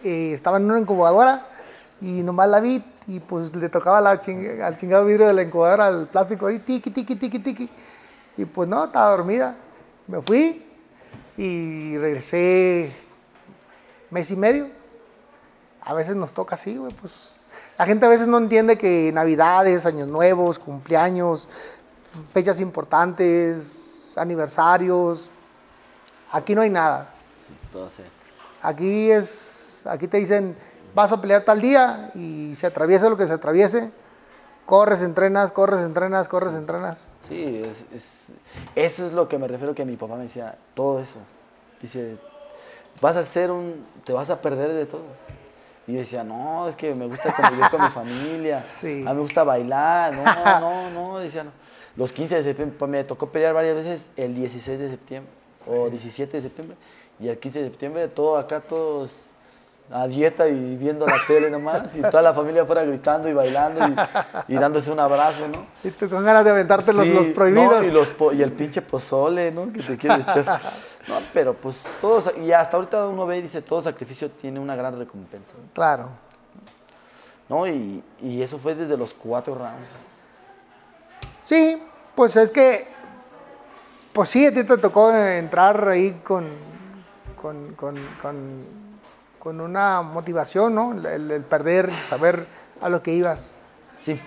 [0.04, 1.48] eh, estaba en una incubadora
[2.02, 5.42] y nomás la vi y pues le tocaba la ching- al chingado vidrio de la
[5.42, 7.70] incubadora, al plástico ahí, tiqui, tiqui, tiqui, tiqui.
[8.38, 9.56] Y pues no, estaba dormida.
[10.08, 10.66] Me fui
[11.38, 12.92] y regresé
[14.10, 14.68] mes y medio.
[15.82, 17.36] A veces nos toca así, güey, pues.
[17.78, 21.50] La gente a veces no entiende que Navidades, Años Nuevos, cumpleaños,
[22.32, 25.32] fechas importantes, aniversarios,
[26.32, 27.10] aquí no hay nada.
[27.46, 28.04] Sí, todo así.
[28.62, 30.56] Aquí es, aquí te dicen,
[30.96, 33.92] vas a pelear tal día y se atraviesa lo que se atraviese,
[34.66, 37.06] corres, entrenas, corres, entrenas, corres, entrenas.
[37.20, 38.34] Sí, es, es-
[38.76, 41.18] eso es lo que me refiero que mi papá me decía, todo eso.
[41.82, 42.18] Dice,
[43.02, 45.04] vas a ser un, te vas a perder de todo.
[45.86, 49.04] Y yo decía, no, es que me gusta convivir con mi familia, Sí.
[49.06, 51.52] a mí me gusta bailar, no, no, no, decía, no.
[51.96, 55.32] Los 15 de septiembre, pues, me tocó pelear varias veces el 16 de septiembre
[55.68, 56.78] o 17 de septiembre
[57.20, 59.28] y el 15 de septiembre todo acá todos
[59.92, 63.86] a dieta y viendo la tele nomás y toda la familia fuera gritando y bailando
[63.88, 65.68] y, y dándose un abrazo, ¿no?
[65.84, 67.86] Y tú con ganas de aventarte los, Sí, los no, prohibidos.
[67.86, 69.72] y, los y el pinche pozole, ¿no?
[69.72, 70.62] Que te quieres echar.
[71.06, 74.74] No, pero pues todos, y hasta ahorita uno ve y dice, todo sacrificio tiene una
[74.74, 75.52] gran recompensa.
[75.74, 76.08] Claro.
[77.50, 77.68] ¿No?
[77.68, 79.86] Y, y eso fue desde los cuatro rounds.
[81.44, 81.82] Sí,
[82.16, 82.88] pues es que,
[84.14, 86.48] pues sí, a ti te tocó entrar ahí con,
[87.42, 88.66] con, con, con,
[89.40, 90.94] con una motivación, ¿no?
[90.94, 92.48] El, el perder, el saber
[92.82, 93.58] a lo que ibas.
[94.02, 94.20] Sí.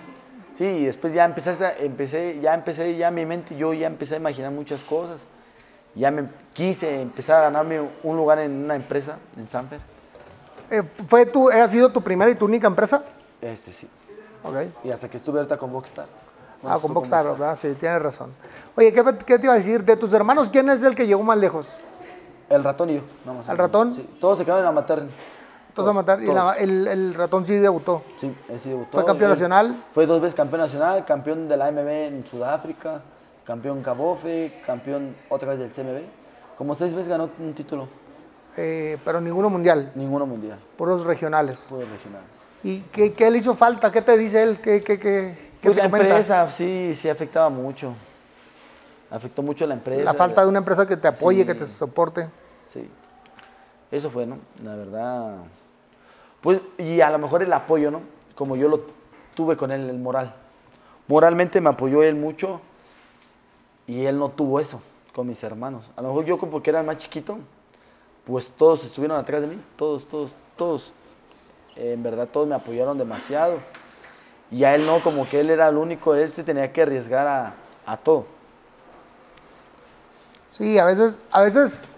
[0.53, 4.17] Sí, y después ya empezaste, empecé, ya empecé, ya mi mente, yo ya empecé a
[4.17, 5.27] imaginar muchas cosas.
[5.93, 9.79] Ya me quise empezar a ganarme un lugar en una empresa, en Sanfer.
[10.69, 13.03] Eh, ¿Fue tu, ha sido tu primera y tu única empresa?
[13.41, 13.87] Este sí.
[14.43, 14.55] Ok.
[14.83, 16.07] Y hasta que estuve ahorita con Boxstar.
[16.65, 17.55] Ah, con Boxstar, ¿verdad?
[17.55, 18.31] Sí, tienes razón.
[18.75, 19.83] Oye, ¿qué, qué te iba a decir?
[19.83, 21.69] De tus hermanos, ¿quién es el que llegó más lejos?
[22.49, 23.01] El ratón y yo.
[23.33, 23.47] más.
[23.49, 23.93] ¿El ratón?
[23.93, 24.07] Sí.
[24.19, 25.09] Todos se quedaron en la materna.
[25.73, 26.21] Todos a matar.
[26.23, 28.01] Y la- el, el ratón sí debutó.
[28.15, 28.91] Sí, él sí debutó.
[28.93, 29.83] ¿Fue campeón Él nacional?
[29.93, 33.01] Fue dos veces campeón nacional, campeón de la AMB en Sudáfrica,
[33.45, 36.01] campeón Cabofe, campeón otra vez del CMB.
[36.57, 37.87] Como seis veces ganó un título,
[38.55, 41.59] eh, pero ninguno mundial, ninguno mundial, puros regionales.
[41.59, 42.27] fue regionales.
[42.63, 43.91] ¿Y qué, qué le hizo falta?
[43.91, 44.59] ¿Qué te dice él?
[44.59, 46.07] ¿Qué, qué, qué, qué Pues la comenta?
[46.09, 47.93] empresa sí, sí afectaba mucho.
[49.09, 50.03] Afectó mucho la empresa.
[50.03, 51.47] La falta de una empresa que te apoye, Sí.
[51.47, 52.29] que te soporte.
[52.67, 52.89] Sí.
[53.91, 54.37] Eso fue, ¿no?
[54.63, 55.37] La verdad.
[56.41, 58.01] Pues, y a lo mejor el apoyo, ¿no?
[58.35, 58.81] Como yo lo
[59.33, 60.33] tuve con él, el moral.
[61.07, 62.59] Moralmente me apoyó él mucho
[63.87, 64.81] y él no tuvo eso
[65.15, 65.89] con mis hermanos.
[65.95, 67.39] A lo mejor yo, como porque era el más chiquito,
[68.25, 70.91] pues todos estuvieron atrás de mí, todos, todos, todos.
[71.77, 73.59] Eh, en verdad, todos me apoyaron demasiado.
[74.51, 77.27] Y a él no, como que él era el único, él se tenía que arriesgar
[77.27, 77.53] a,
[77.85, 78.25] a todo.
[80.49, 81.89] Sí, a veces, a veces.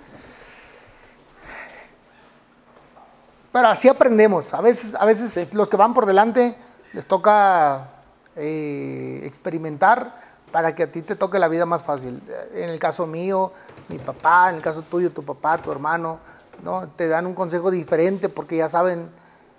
[3.51, 4.53] Pero así aprendemos.
[4.53, 6.55] A veces, a veces los que van por delante
[6.93, 7.89] les toca
[8.35, 12.21] eh, experimentar para que a ti te toque la vida más fácil.
[12.53, 13.51] En el caso mío,
[13.87, 16.19] mi papá, en el caso tuyo, tu papá, tu hermano,
[16.63, 16.89] ¿no?
[16.89, 19.09] Te dan un consejo diferente porque ya saben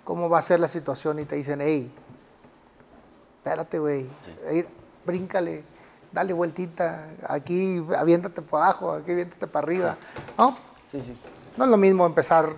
[0.05, 1.93] cómo va a ser la situación y te dicen, hey,
[3.41, 4.07] espérate, güey,
[4.51, 4.67] ey,
[5.07, 5.65] bríncale,
[6.13, 9.97] dale vueltita, aquí aviéntate para abajo, aquí aviéntate para arriba,
[10.37, 10.57] ¿no?
[10.87, 11.17] Sí, sí.
[11.57, 12.55] No es lo mismo empezar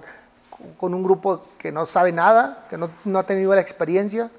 [0.50, 4.30] co- con un grupo que no sabe nada, que no, no ha tenido la experiencia,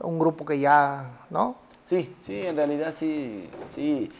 [0.00, 1.56] un grupo que ya, ¿no?
[1.84, 4.10] Sí, sí, en realidad sí, sí.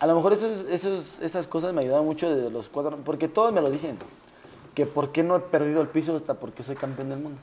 [0.00, 3.52] A lo mejor esos, esos, esas cosas me ayudaron mucho de los cuatro, porque todos
[3.52, 3.98] me lo dicen,
[4.74, 7.38] que por qué no he perdido el piso hasta porque soy campeón del mundo.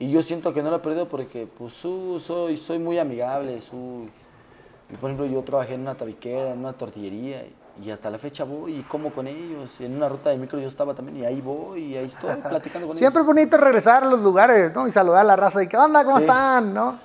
[0.00, 3.52] Y yo siento que no lo he perdido porque pues su- soy, soy muy amigable,
[3.56, 7.44] y, por ejemplo yo trabajé en una tabiquera, en una tortillería,
[7.82, 10.66] y, hasta la fecha voy y como con ellos, en una ruta de micro yo
[10.68, 13.34] estaba también y ahí voy y ahí estoy platicando con Siempre es ellos.
[13.36, 14.88] bonito regresar a los lugares, ¿no?
[14.88, 16.02] Y saludar a la raza y ¿qué onda?
[16.02, 16.24] ¿Cómo Sí.
[16.24, 16.72] están?
[16.74, 16.96] ¿No?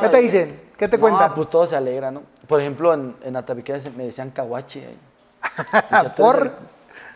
[0.00, 0.60] ¿Qué te dicen?
[0.76, 1.34] ¿Qué te no, cuentan?
[1.34, 2.22] pues todo se alegra, ¿no?
[2.48, 4.84] Por ejemplo, en, en la tabiquera me decían caguache.
[4.86, 4.98] ahí.
[5.72, 6.42] Decía, "Tú eres ¿Por?
[6.46, 6.52] el-".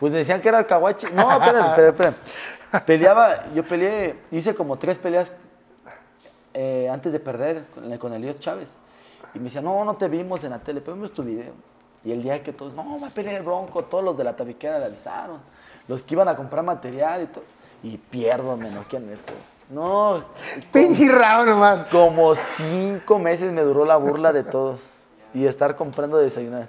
[0.00, 1.08] Pues me decían que era el caguache.
[1.12, 2.14] No, espérame, espérame, espérame.
[2.86, 5.32] Peleaba, yo peleé, hice como tres peleas
[6.54, 8.70] eh, antes de perder con, con Eliot Chávez.
[9.34, 11.52] Y me decían, no, no te vimos en la tele, pero vimos tu video.
[12.04, 14.34] Y el día que todos, no, va a pelear el Bronco, todos los de la
[14.34, 15.40] tabiquera le avisaron.
[15.88, 17.44] Los que iban a comprar material y todo.
[17.82, 19.18] Y pierdo, me noquean el.
[19.68, 20.24] No,
[20.72, 21.84] Pinche rabo nomás.
[21.86, 24.95] como cinco meses me duró la burla de todos.
[25.36, 26.68] Y estar comprando desayunar.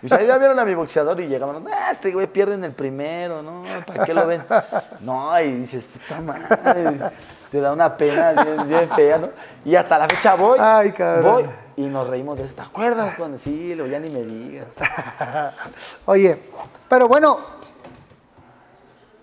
[0.00, 2.72] Y ahí ya vieron a mi boxeador y llegaban, ah, este güey pierde en el
[2.72, 3.62] primero, ¿no?
[3.84, 4.44] ¿Para qué lo ven?
[5.00, 7.10] No, y dices, puta madre.
[7.50, 9.30] Te da una pena bien, bien fea, ¿no?
[9.64, 10.58] Y hasta la fecha voy.
[10.60, 11.32] Ay, cabrón.
[11.32, 11.50] Voy.
[11.76, 12.54] Y nos reímos de eso.
[12.54, 13.74] ¿Te acuerdas cuando sí?
[13.74, 14.68] Lo ya ni me digas.
[16.04, 16.40] Oye,
[16.88, 17.40] pero bueno,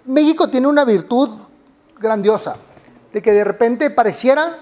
[0.05, 1.29] México tiene una virtud
[1.97, 2.57] grandiosa,
[3.13, 4.57] de que de repente pareciera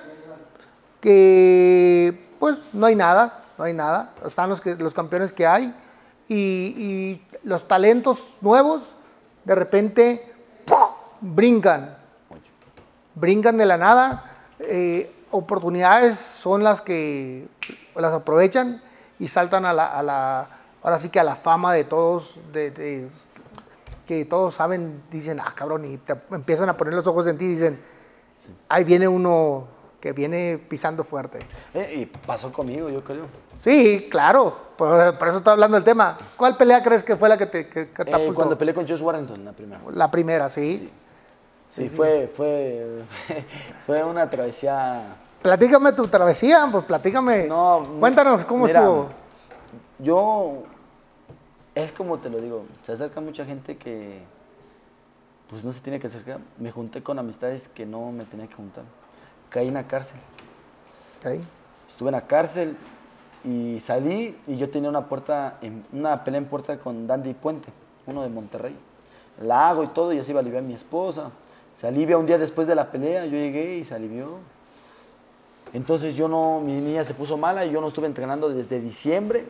[1.01, 5.75] que pues no hay nada, no hay nada, están los, que, los campeones que hay.
[6.29, 8.81] Y, los talentos nuevos
[9.45, 10.33] de repente
[11.21, 11.97] brincan,
[13.15, 14.23] brincan de la nada,
[14.59, 17.47] eh, oportunidades son las que
[17.95, 18.81] las aprovechan
[19.19, 20.49] y saltan a la, a la-
[20.83, 23.09] ahora sí que a la fama de todos, de, de-
[24.05, 27.45] que todos saben, dicen, ah, cabrón, y te empiezan a poner los ojos en ti
[27.45, 27.79] y dicen,
[28.67, 29.67] ahí viene uno
[30.01, 31.39] que viene pisando fuerte.
[31.73, 33.25] Eh, y pasó conmigo, yo creo.
[33.59, 36.17] Sí, claro, por, por eso estoy hablando del tema.
[36.37, 38.33] ¿Cuál pelea crees que fue la que te que Eh, catapultó?
[38.35, 39.81] cuando peleé con Josh Warrington, la primera.
[39.93, 40.89] La primera, sí.
[41.67, 43.03] Sí, fue, fue,
[43.85, 45.15] fue una travesía.
[45.41, 47.47] Platícame tu travesía, pues platícame.
[47.47, 49.09] No, Cuéntanos cómo mira, estuvo.
[49.99, 50.63] Yo,
[51.75, 54.21] es como te lo digo, se acerca mucha gente que,
[55.49, 56.39] pues no se tiene que acercar.
[56.57, 58.83] Me junté con amistades que no me tenía que juntar.
[59.49, 60.19] Caí en la cárcel.
[61.19, 61.41] Ok.
[61.87, 62.75] Estuve en la cárcel
[63.43, 67.69] y salí y yo tenía una puerta, en- una pelea en puerta con Dandy Puente,
[68.07, 68.75] uno de Monterrey.
[69.41, 71.31] La hago y todo y así iba a aliviar a mi esposa.
[71.73, 74.37] Se alivia un día después de la pelea, yo llegué y se alivió.
[75.73, 79.45] Entonces yo no, mi niña se puso mala y yo no estuve entrenando desde diciembre,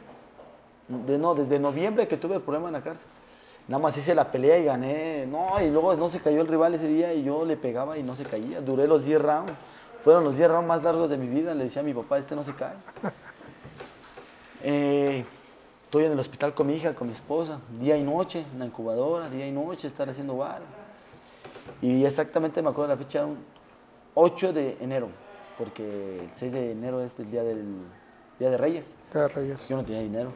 [0.88, 3.08] de, no, desde noviembre que tuve el problema en la cárcel.
[3.68, 5.26] Nada más hice la pelea y gané.
[5.28, 8.04] No, y luego no se cayó el rival ese día y yo le pegaba y
[8.04, 8.62] no se caía.
[8.62, 9.54] Duré los 10 rounds.
[10.04, 11.54] Fueron los 10 rounds más largos de mi vida.
[11.54, 12.74] Le decía a mi papá, este no se cae.
[14.62, 15.26] Eh,
[15.86, 18.66] estoy en el hospital con mi hija, con mi esposa, día y noche, en la
[18.66, 20.62] incubadora, día y noche, estar haciendo bar.
[21.82, 23.38] Y exactamente me acuerdo de la fecha, un
[24.16, 25.10] 8 de enero,
[25.58, 27.64] porque el 6 de enero es el día del
[28.40, 28.96] Día de Reyes.
[29.12, 29.68] Te Reyes.
[29.68, 30.32] Yo no tenía dinero.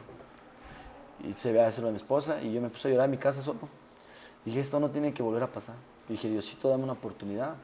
[1.26, 3.16] Y se veía hacerlo de mi esposa y yo me puse a llorar en mi
[3.16, 3.60] casa solo.
[4.44, 5.76] Dije, esto no tiene que volver a pasar.
[6.06, 7.54] Dije, Diosito, dame una oportunidad.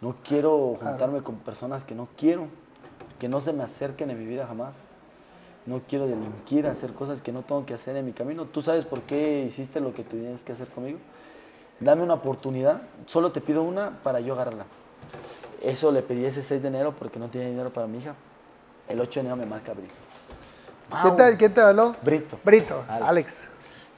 [0.00, 2.48] No quiero juntarme con personas que no quiero,
[3.20, 4.76] que no se me acerquen en mi vida jamás.
[5.68, 8.46] No quiero delinquir, hacer cosas que no tengo que hacer en mi camino.
[8.46, 10.98] ¿Tú sabes por qué hiciste lo que tienes que hacer conmigo?
[11.78, 14.64] Dame una oportunidad, solo te pido una para yo agarrarla.
[15.60, 18.14] Eso le pedí ese 6 de enero porque no tenía dinero para mi hija.
[18.88, 19.92] El 8 de enero me marca Brito.
[21.02, 21.94] ¿Quién te, quién te habló?
[22.02, 22.38] Brito.
[22.42, 23.06] Brito, Alex.
[23.06, 23.50] Alex.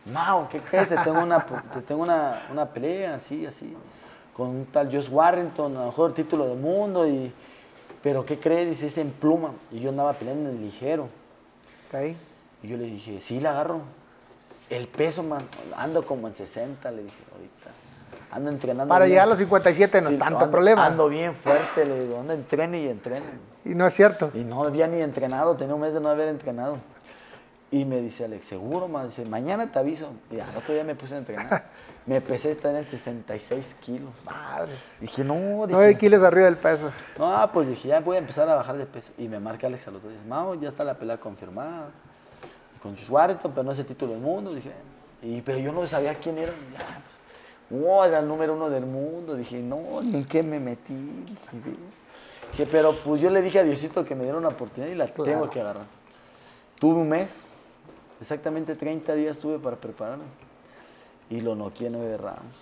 [0.07, 0.89] Mau, ¿qué crees?
[0.89, 3.77] Te tengo una, te tengo una, una pelea así, así,
[4.37, 7.33] con un tal Josh Warrington, a lo mejor título del mundo, y,
[8.03, 8.71] pero ¿qué crees?
[8.71, 9.53] Dice, es en pluma.
[9.71, 11.20] Y yo andaba peleando en el ligero.
[12.63, 13.81] Y yo le dije, sí, la agarro.
[14.69, 17.71] El peso, man, ando como en 60, le dije, ahorita.
[18.31, 18.89] Ando entrenando.
[18.89, 19.15] Para bien".
[19.15, 20.87] llegar a los 57 no es Sí, tanto ando- problema.
[20.87, 23.27] Ando bien fuerte, le digo, ando entrene y entrene.
[23.65, 24.31] Y no es cierto.
[24.35, 26.79] Y no había ni entrenado, tenía un mes de no haber entrenado.
[27.73, 29.05] Y me dice Alex, seguro, ma?
[29.05, 30.11] Dice, mañana te aviso.
[30.31, 31.65] Y al otro día me puse a entrenar.
[32.07, 34.11] me pesé estar en 66 kilos.
[34.25, 34.97] Madres.
[35.01, 35.35] Dije, no,
[35.67, 36.91] dije, 9 kilos arriba del peso.
[37.19, 39.13] no, pues dije, ya voy a empezar a bajar de peso.
[39.19, 41.89] Y me marca Alex al otro día, Mao, ya está la pelea confirmada.
[42.83, 44.55] Con Josh Warrington, pero no es el título del mundo.
[44.55, 44.73] Dije,
[45.23, 46.53] y, pero yo no sabía quién era.
[46.73, 47.03] Ya,
[47.69, 49.37] pues, oh, era el número uno del mundo.
[49.37, 50.95] Dije, no, ni en qué me metí.
[51.53, 51.77] Dije,
[52.53, 55.07] Dije, pero pues yo le dije a Diosito que me diera una oportunidad y la
[55.07, 55.31] Claro.
[55.31, 55.85] tengo que agarrar.
[56.81, 57.45] Tuve un mes,
[58.21, 60.25] exactamente 30 días tuve para prepararme.
[61.31, 62.57] Y lo noqué nueve rounds.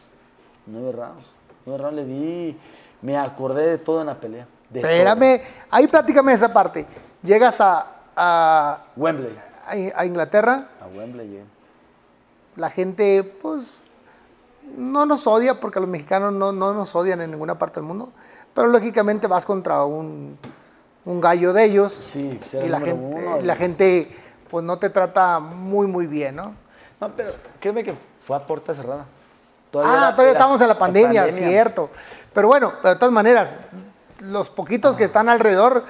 [0.66, 1.26] Nueve rounds.
[1.66, 2.58] Nueve rounds le di.
[3.02, 4.46] Me acordé de todo en la pelea.
[4.72, 6.86] Espérame, ahí platícame esa parte.
[7.22, 9.36] Llegas a, a, Wembley.
[9.66, 11.44] a- a Inglaterra, A Wembley llegué.
[12.56, 13.82] la gente, pues,
[14.76, 18.12] no nos odia porque los mexicanos no, no nos odian en ninguna parte del mundo,
[18.52, 20.36] pero lógicamente vas contra un,
[21.06, 23.40] un gallo de ellos Sí, pues, y la gente, uno.
[23.40, 24.10] la gente,
[24.50, 26.52] pues, no te trata muy, muy bien, ¿no?
[27.00, 29.06] No, pero créeme que fue a puerta cerrada.
[29.74, 31.90] ah, todavía estamos en la pandemia, cierto.
[32.32, 33.54] Pero bueno, de todas maneras,
[34.20, 35.84] los poquitos que están alrededor,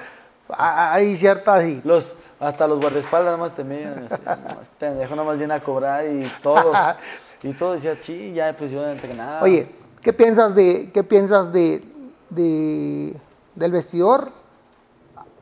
[0.49, 1.63] hay ciertas...
[1.65, 4.05] y- Los, hasta los guardaespaldas nada más te miran.
[4.05, 6.75] así, no, este pendejo nada más viene a cobrar y todos.
[7.43, 9.41] y todos decían, sí, ya pues yo no entrenaba.
[9.41, 9.67] Oye,
[10.01, 11.83] ¿qué piensas de qué piensas de,
[12.29, 13.19] de-
[13.55, 14.31] del vestidor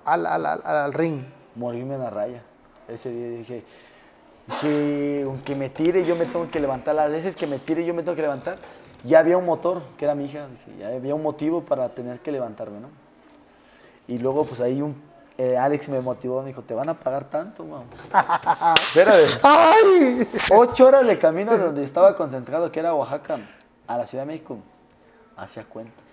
[0.05, 1.23] al, al- al- al ring?
[1.55, 2.41] morirme en la raya.
[2.87, 3.63] Ese día dije,
[4.61, 6.95] que aunque me tire, yo me tengo que levantar.
[6.95, 8.57] Las veces que me tire, yo me tengo que levantar.
[9.03, 10.47] Ya había un motor, que era mi hija.
[10.47, 12.89] Dije, ya había un motivo para tener que levantarme, ¿no?
[14.07, 14.95] Y luego, pues ahí un,
[15.37, 17.85] eh, Alex me motivó, me dijo, ¿te van a pagar tanto, mamá?
[18.75, 19.23] Espérate.
[19.43, 20.27] ¡Ay!
[20.51, 23.39] Ocho horas de camino de donde estaba concentrado, que era Oaxaca,
[23.85, 24.57] a la Ciudad de México,
[25.35, 26.05] hacía cuentas.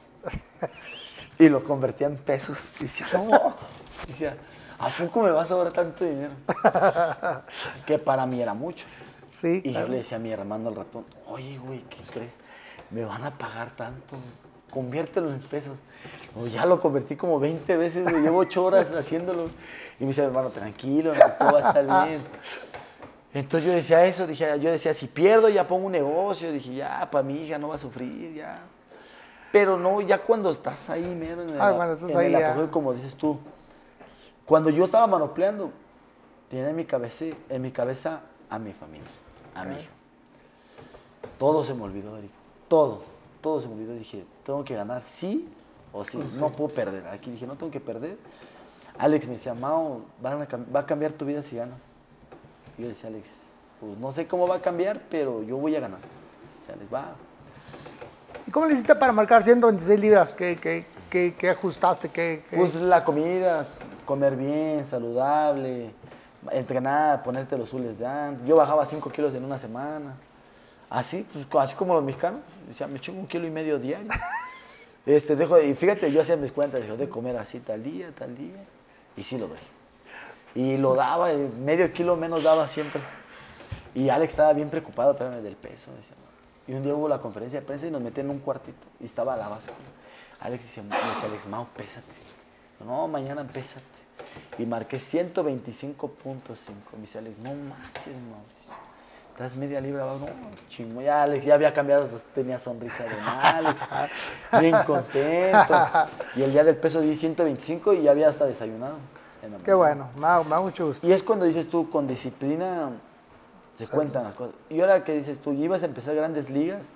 [1.39, 2.75] Y lo convertía en pesos.
[2.79, 3.55] Y decía, no,
[4.07, 4.37] Decía,
[4.85, 6.33] ¿a poco me va a sobrar tanto dinero?
[7.87, 8.87] que para mí era mucho.
[9.27, 9.87] Sí, Y claro.
[9.87, 12.35] yo le decía a mi hermano al ratón, oye, güey, ¿qué crees?
[12.91, 14.17] Me van a pagar tanto,
[14.71, 15.79] conviértelo en pesos.
[16.39, 19.47] O ya lo convertí como 20 veces, güey, llevo 8 horas haciéndolo.
[19.99, 22.23] Y me dice, hermano, tranquilo, todo va a estar bien.
[23.33, 27.09] Entonces yo decía eso, dije, yo decía, si pierdo ya pongo un negocio, dije, ya,
[27.11, 28.61] para mi hija no va a sufrir, ya.
[29.51, 32.71] Pero no, ya cuando estás ahí, mero, en el, Ah, estás en ahí, el apogeo,
[32.71, 33.39] como dices tú,
[34.47, 35.71] cuando yo estaba manopleando,
[36.49, 39.09] tenía en mi cabeza, en mi cabeza a mi familia,
[39.55, 39.91] a mi hija.
[41.39, 42.31] Todo se me olvidó, Eric.
[42.69, 43.03] Todo,
[43.41, 43.95] todo se me olvidó.
[43.95, 45.49] Dije, tengo que ganar sí
[45.93, 46.19] o sí.
[46.39, 47.07] No puedo perder.
[47.09, 48.17] Aquí dije, no tengo que perder.
[48.99, 51.81] Alex me decía, Mao, van a cam- va a cambiar tu vida si ganas.
[52.79, 53.29] Y yo le decía, Alex,
[53.81, 55.99] pues no sé cómo va a cambiar, pero yo voy a ganar.
[56.01, 57.13] O sea, Alex, va.
[58.47, 60.35] ¿Y cómo le hiciste para marcar 126 libras?
[60.35, 62.09] ¿Qué, qué, qué, qué ajustaste?
[62.11, 63.67] ¿Qué, qué- Pues la comida,
[64.05, 65.91] comer bien, saludable,
[66.51, 68.47] entrenar, ponerte los zules de antes.
[68.47, 70.15] Yo bajaba 5 kilos en una semana.
[70.91, 72.41] Así, pues, así como los mexicanos.
[72.71, 74.09] O sea, me chingo un kilo y medio diario.
[75.07, 78.35] Este, dejo, de- y fíjate, yo hacía mis cuentas, de comer así tal día, tal
[78.35, 78.57] día.
[79.19, 79.59] Y sí lo doy.
[80.55, 83.03] Y lo daba, eh, medio kilo menos daba siempre.
[83.95, 85.91] Y Alex estaba bien preocupado, espérame, del peso.
[85.95, 86.73] decía, "No".
[86.73, 88.87] Y un día hubo la conferencia de prensa y nos metieron en un cuartito.
[88.99, 89.77] Y estaba la báscula.
[90.41, 90.83] Alex decía
[91.23, 92.07] Alex, Mau, pésate.
[92.83, 93.85] No, mañana pésate.
[94.59, 96.07] Y marqué 125.5.
[96.95, 98.75] Me dice Alex, no manches, Mauricio.
[99.33, 100.27] Estás media libra abajo.
[100.27, 101.03] No, chingo.
[101.03, 103.83] Ya Alex ya había cambiado, tenía sonrisa de Alex.
[104.61, 105.75] Bien contento.
[106.37, 108.99] Y el día del peso di 125 y ya había hasta desayunado.
[109.65, 111.07] Qué bueno, me da, me da mucho gusto.
[111.07, 112.91] Y es cuando dices tú, con disciplina
[113.75, 114.55] se cuentan las cosas.
[114.71, 116.87] Y ahora que dices tú, ibas a empezar grandes ligas,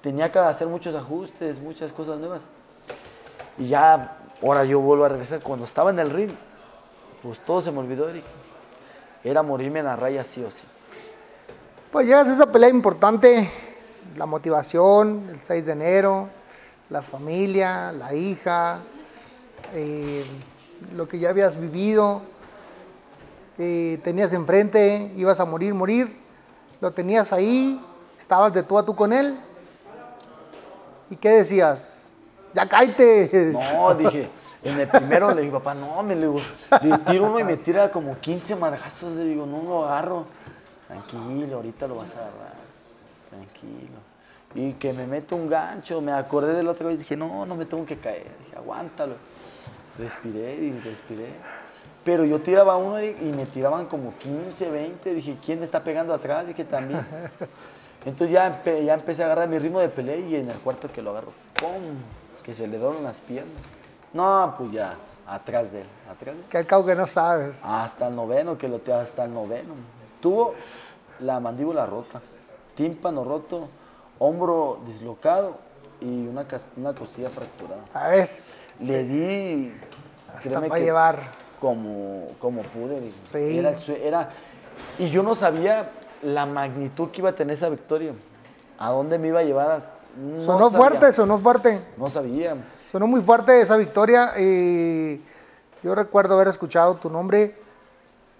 [0.00, 2.48] tenía que hacer muchos ajustes, muchas cosas nuevas.
[3.58, 5.40] Y ya, ahora yo vuelvo a regresar.
[5.40, 6.30] Cuando estaba en el ring,
[7.22, 8.24] pues todo se me olvidó, Eric.
[9.24, 10.64] Era morirme en la raya sí o sí.
[11.90, 13.50] Pues llegas a esa pelea importante,
[14.16, 16.28] la motivación, el 6 de enero,
[16.90, 18.80] la familia, la hija,
[19.72, 20.24] eh,
[20.94, 22.22] lo que ya habías vivido,
[23.58, 26.16] eh, tenías enfrente, ibas a morir, morir,
[26.80, 27.82] lo tenías ahí,
[28.18, 29.38] estabas de tú a tú con él.
[31.10, 32.06] ¿Y qué decías?
[32.54, 33.52] Ya cállate.
[33.52, 34.30] No, dije,
[34.68, 36.40] en el primero le digo, papá, no, me le digo,
[36.82, 40.26] le tiro uno y me tira como 15 margazos, le digo, no lo agarro.
[40.86, 42.54] Tranquilo, ahorita lo vas a agarrar.
[43.28, 43.98] Tranquilo.
[44.54, 47.54] Y que me mete un gancho, me acordé de la otra vez, dije, no, no
[47.54, 48.26] me tengo que caer.
[48.44, 49.16] Dije, aguántalo.
[49.98, 51.28] Respiré y respiré.
[52.04, 55.14] Pero yo tiraba uno y me tiraban como 15, 20.
[55.14, 56.46] Dije, ¿quién me está pegando atrás?
[56.46, 57.06] Dije, también.
[58.06, 61.02] Entonces ya, ya empecé a agarrar mi ritmo de pelea y en el cuarto que
[61.02, 61.98] lo agarro, ¡pum!
[62.42, 63.56] Que se le doblan las piernas.
[64.12, 64.94] No, pues ya,
[65.26, 66.46] atrás de él, atrás de él.
[66.48, 67.60] Que al cabo que no sabes.
[67.64, 69.74] Hasta el noveno, que lo te hasta el noveno.
[70.20, 70.54] Tuvo
[71.20, 72.20] la mandíbula rota,
[72.74, 73.68] tímpano roto,
[74.18, 75.56] hombro dislocado
[76.00, 77.82] y una, una costilla fracturada.
[77.94, 78.28] A ver,
[78.80, 79.72] Le di.
[80.36, 81.18] hasta para llevar.
[81.60, 83.12] Como, como pude.
[83.20, 83.58] Sí.
[83.58, 84.30] Era, era-
[84.98, 85.90] y yo no sabía
[86.22, 88.12] la magnitud que iba a tener esa victoria.
[88.78, 89.90] A dónde me iba a llevar.
[90.16, 90.78] no Sonó sabía.
[90.78, 91.82] fuerte, sonó fuerte.
[91.96, 92.56] No sabía.
[92.90, 94.32] Sonó muy fuerte esa victoria.
[94.36, 95.20] eh,
[95.82, 97.54] yo recuerdo haber escuchado tu nombre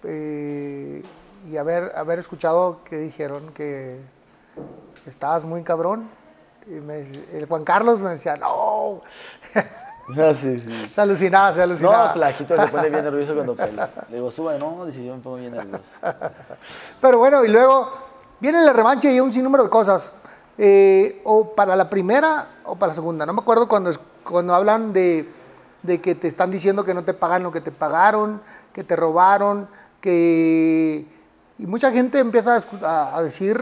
[0.03, 1.03] eh,
[1.47, 4.01] y haber, haber escuchado que dijeron que
[5.05, 6.09] estabas muy cabrón.
[6.67, 6.99] Y me
[7.31, 9.01] el Juan Carlos me decía, no.
[10.09, 10.89] No, sí, sí.
[10.91, 12.07] Se alucinaba, se alucinaba.
[12.07, 13.89] No, Flaquito se pone bien nervioso cuando pelea.
[14.09, 15.95] Le digo, sube, no, dice, yo me pongo bien nervioso.
[16.99, 17.91] Pero bueno, y luego
[18.39, 20.15] viene la revancha y un sinnúmero de cosas.
[20.57, 23.25] Eh, o para la primera o para la segunda.
[23.25, 23.91] No me acuerdo cuando,
[24.29, 25.27] cuando hablan de,
[25.83, 28.41] de que te están diciendo que no te pagan lo que te pagaron,
[28.73, 29.67] que te robaron,
[30.01, 31.05] que...
[31.57, 33.61] Y mucha gente empieza a, a- decir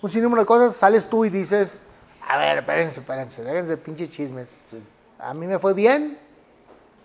[0.00, 0.76] un sinnúmero de cosas.
[0.76, 1.82] Sales tú y dices,
[2.28, 4.62] a ver, espérense, espérense, déjense pinches chismes.
[4.70, 4.80] Sí.
[5.18, 6.16] A mí me fue bien,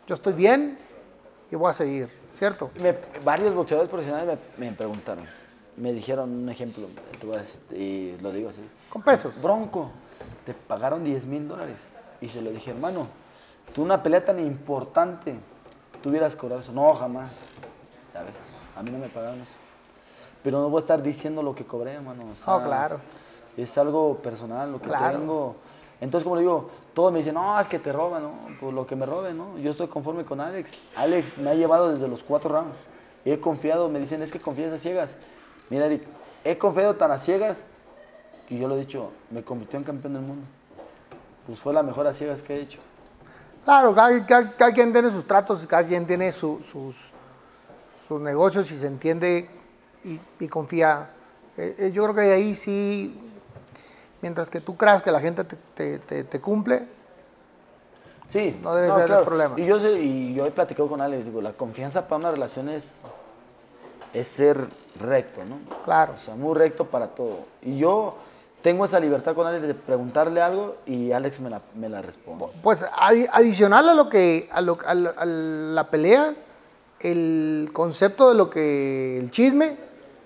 [0.06, 0.78] yo estoy bien
[1.50, 2.70] y voy a seguir, ¿cierto?
[2.80, 5.26] Me- varios boxeadores profesionales me, me preguntaron,
[5.78, 6.88] me dijeron un ejemplo,
[7.20, 8.62] te voy a dec- y lo digo así.
[8.90, 9.42] Con pesos.
[9.42, 9.90] Bronco,
[10.46, 11.88] te pagaron 10 mil dólares.
[12.22, 13.08] Y se lo dije, hermano,
[13.74, 15.36] tú una pelea tan importante,
[16.02, 16.72] tú hubieras cobrado eso.
[16.72, 17.32] No, jamás.
[18.14, 18.44] Ya ves,
[18.76, 19.54] a mí no me pagaron eso.
[20.44, 22.24] Pero no voy a estar diciendo lo que cobré, hermano.
[22.32, 23.00] o sea, Oh, claro.
[23.56, 25.18] Es algo personal, lo que Claro.
[25.20, 25.56] tengo.
[26.00, 28.32] Entonces, como le digo, todos me dicen, no, es que te roban, ¿no?
[28.60, 29.58] Pues lo que me roben, ¿no?
[29.58, 30.80] Yo estoy conforme con Alex.
[30.96, 32.78] Alex me ha llevado desde los cuatro rounds.
[33.26, 35.18] He confiado, me dicen, es que confías a ciegas.
[35.72, 36.04] Mira, Eric,
[36.44, 37.66] he confiado tan a ciegas
[38.48, 40.46] que yo lo he dicho, me convirtió en campeón del mundo.
[41.48, 42.80] Pues fue la mejor a ciegas que he hecho.
[43.66, 47.12] Claro, cada, cada- cada quien tiene sus tratos, cada quien tiene su- sus,
[48.08, 49.50] sus negocios y se entiende
[50.04, 51.10] y, y confía.
[51.58, 53.20] Eh, eh, yo creo que ahí sí,
[54.22, 56.96] mientras que tú creas que la gente te, te- te- te cumple,
[58.30, 58.60] Sí.
[58.62, 59.58] No debe ser el problema.
[59.58, 62.68] Y yo, sé- y yo he platicado con Alex, digo, la confianza para una relación
[62.68, 63.00] es,
[64.14, 64.68] es ser
[65.00, 65.60] recto, ¿no?
[65.86, 66.14] claro.
[66.14, 67.46] O sea, muy recto para todo.
[67.62, 68.18] Y yo
[68.62, 72.46] tengo esa libertad con Alex de preguntarle algo y Alex me la, me la responde.
[72.62, 76.34] Pues adi- adicional a lo que a, lo- a la- a la pelea,
[77.00, 79.78] el concepto de lo que el chisme,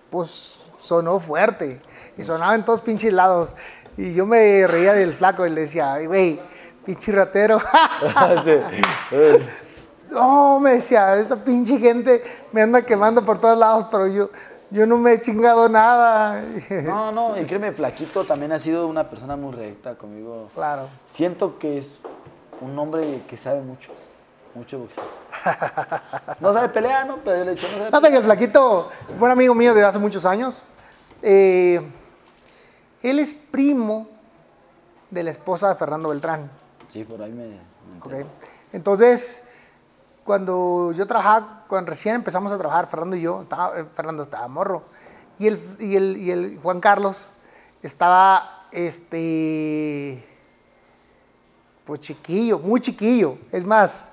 [0.10, 1.82] pues sonó fuerte
[2.18, 3.54] y sonaba en todos pinches lados.
[3.98, 6.40] Y yo me reía del flaco y le decía, "Ay, güey,
[6.86, 7.60] pinche ratero.
[9.12, 9.48] Es-
[10.12, 12.22] no, me decía, esta pinche gente
[12.52, 14.30] me anda quemando por todos lados, pero yo,
[14.72, 16.42] yo no me he chingado nada.
[16.84, 20.50] No, no, y créeme, Flaquito también ha sido una persona muy recta conmigo.
[20.56, 20.88] claro.
[21.08, 21.88] Siento que es
[22.62, 23.92] un hombre que sabe mucho,
[24.56, 25.04] mucho boxeo.
[26.40, 27.18] No sabe pelear, ¿no?
[27.18, 29.84] Pero yo le he dicho, no sabe que el flaquito fue un amigo mío de
[29.84, 30.64] hace muchos años.
[31.22, 31.82] Eh,
[33.02, 34.08] él es primo
[35.10, 36.50] de la esposa de Fernando Beltrán.
[36.88, 37.48] Sí, por ahí me...
[37.48, 38.06] me ¿ok?
[38.06, 38.26] enteré.
[38.74, 39.44] Entonces,
[40.24, 44.48] cuando yo trabajaba, cuando recién empezamos a trabajar, Fernando y yo, estaba- eh, Fernando estaba
[44.48, 44.84] morro,
[45.40, 47.32] y el, y el, y el Juan Carlos
[47.82, 50.24] estaba, este,
[51.86, 53.38] pues chiquillo, muy chiquillo.
[53.52, 54.10] Es más,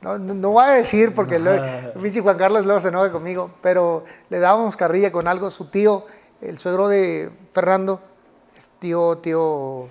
[0.00, 1.36] no, no, no voy a decir porque
[2.16, 5.50] el Juan Carlos luego se enoja conmigo, pero le dábamos carrilla con algo.
[5.50, 6.04] Su tío,
[6.40, 8.00] el suegro de Fernando,
[8.56, 9.88] es tío, tío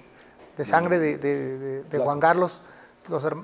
[0.57, 2.61] de sangre de, de- de- de Juan Carlos.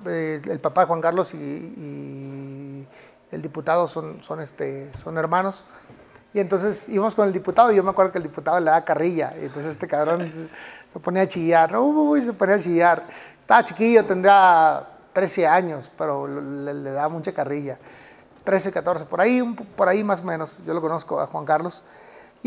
[0.07, 2.87] Eh, el papá Juan Carlos y,
[3.31, 5.65] el diputado son, son, este, son hermanos.
[6.33, 8.83] Y entonces íbamos con el diputado y yo me acuerdo que el diputado le da
[8.83, 9.33] carrilla.
[9.39, 10.47] Y entonces este cabrón se,
[10.91, 11.83] se ponía a chillar, ¿no?
[11.83, 13.07] Uy, se ponía a chillar.
[13.39, 17.77] Estaba chiquillo, tendría 13 años, pero le, le da mucha carrilla.
[18.43, 19.41] 13, 14, por ahí,
[19.75, 20.61] por ahí más o menos.
[20.65, 21.83] Yo lo conozco a Juan Carlos.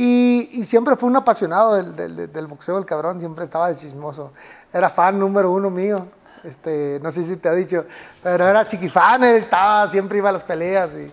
[0.01, 4.31] Y, siempre fue un apasionado del, boxeo, el cabrón, siempre estaba chismoso.
[4.73, 6.07] Era fan número uno mío.
[6.49, 7.85] Este, no sé si te ha dicho,
[8.23, 10.93] pero era chiquifan, él estaba, siempre iba a las peleas.
[10.95, 11.13] Y,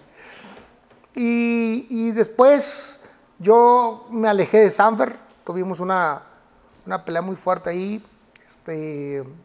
[1.15, 3.01] y, y después
[3.39, 6.21] yo me alejé de Sanfer, tuvimos una,
[6.85, 8.03] una pelea muy fuerte ahí,
[8.47, 9.35] este, un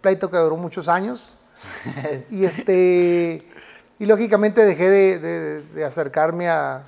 [0.00, 1.34] pleito que duró muchos años.
[2.30, 3.46] y, este,
[3.98, 6.84] y lógicamente dejé de, de- de acercarme a,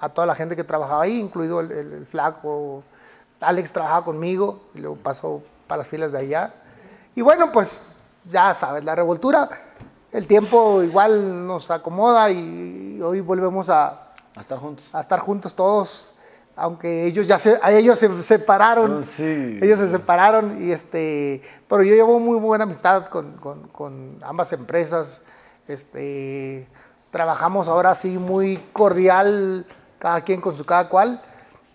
[0.00, 2.82] a toda la gente que trabajaba ahí, incluido el, el- el flaco.
[3.40, 6.54] Alex trabajaba conmigo y luego pasó para las filas de allá.
[7.16, 7.92] Y bueno, pues
[8.30, 9.48] ya sabes, la revoltura,
[10.12, 14.84] el tiempo igual nos acomoda y hoy volvemos a, A estar juntos.
[14.92, 16.14] a estar juntos todos,
[16.54, 19.00] aunque ellos ya se, a ellos se separaron.
[19.02, 19.58] Ah, sí.
[19.62, 24.52] Ellos se separaron y este, pero yo llevo muy buena amistad con, con- con ambas
[24.52, 25.22] empresas.
[25.68, 26.68] Este,
[27.10, 29.66] trabajamos ahora sí muy cordial,
[29.98, 31.20] cada quien con su cada cual,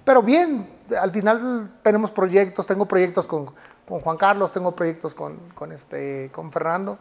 [0.06, 0.70] pero bien,
[1.00, 3.54] al final tenemos proyectos, tengo proyectos con,
[3.88, 6.98] con Juan Carlos, tengo proyectos con, con este, con Fernando.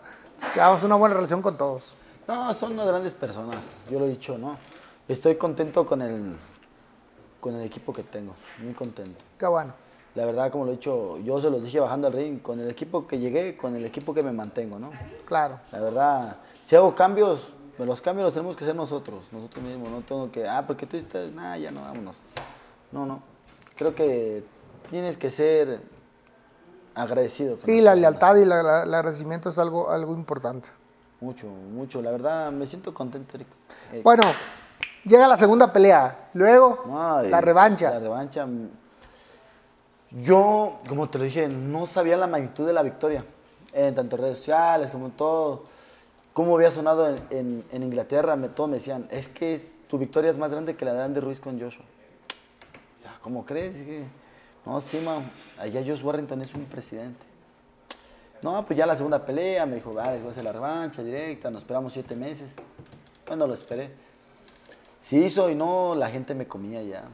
[0.55, 1.97] Llevamos una buena relación con todos.
[2.26, 4.57] No, son unas grandes personas, yo lo he dicho, ¿no?
[5.09, 6.36] Estoy contento con el,
[7.41, 9.18] con el equipo que tengo, muy contento.
[9.38, 9.74] Qué bueno.
[10.14, 12.68] La verdad, como lo he dicho, yo se los dije bajando al ring, con el
[12.68, 14.91] equipo que llegué, con el equipo que me mantengo, ¿no?
[15.24, 15.61] Claro.
[15.70, 20.01] La verdad, si hago cambios, los cambios los tenemos que hacer nosotros, nosotros mismos, no
[20.03, 22.16] tengo que, ah, porque tú estás, nada, ya no, vámonos.
[22.93, 23.22] No, no,
[23.81, 24.45] creo que
[24.91, 25.81] tienes que ser
[26.95, 27.57] agradecido.
[27.57, 30.68] Sí, la lealtad y la- la- el agradecimiento es algo, algo importante.
[31.22, 33.49] Mucho, mucho, la verdad, me siento contento, Eric.
[33.95, 34.22] Eh, Bueno,
[35.05, 36.28] llega la segunda pelea.
[36.35, 36.85] Luego,
[37.31, 37.91] la revancha.
[37.91, 38.47] La revancha.
[40.11, 43.24] Yo, como te lo dije, no sabía la magnitud de la victoria.
[43.72, 45.62] En tanto redes sociales como todo.
[46.35, 49.97] Cómo había sonado en, en- en Inglaterra, me, todos me decían, es que es- tu
[49.99, 51.85] victoria es más grande que la de Andy Ruiz con Joshua.
[53.01, 53.82] Sea, ¿cómo crees?
[54.66, 55.22] No, sí, ma,
[55.59, 57.24] allá Josh Warrington es un presidente.
[58.42, 61.51] No, pues ya la segunda pelea, me dijo, vale, va a ser la revancha directa,
[61.51, 62.57] nos esperamos siete meses.
[63.26, 63.90] Bueno, lo esperé.
[65.01, 67.05] Sí hizo y no, la gente me comía ya.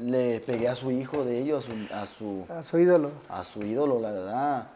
[0.00, 3.12] Le pegué a su hijo de ellos, a su, A su ídolo.
[3.28, 4.66] a su ídolo, la verdad.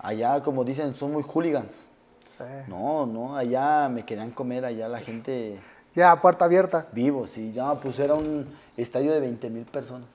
[0.00, 1.86] Allá, como dicen, son muy hooligans.
[2.28, 2.42] Sí.
[2.66, 5.58] No, no, allá me querían comer, allá la gente
[5.94, 6.88] Ya, puerta abierta.
[6.90, 7.52] vivo, sí.
[7.52, 8.46] Ya, pues era un
[8.76, 10.08] estadio de 20 mil personas.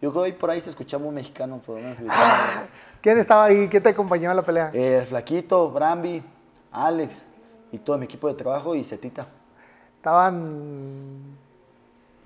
[0.00, 1.98] Yo creo que por ahí se escuchaba un mexicano, por menos.
[2.00, 2.24] gritando.
[3.00, 3.68] ¿Quién estaba ahí?
[3.68, 4.70] ¿Quién te acompañó en la pelea?
[4.74, 6.22] El Flaquito, Brambi,
[6.72, 7.24] Alex
[7.70, 9.26] y todo mi equipo de trabajo y Cetita.
[9.96, 11.40] Estaban.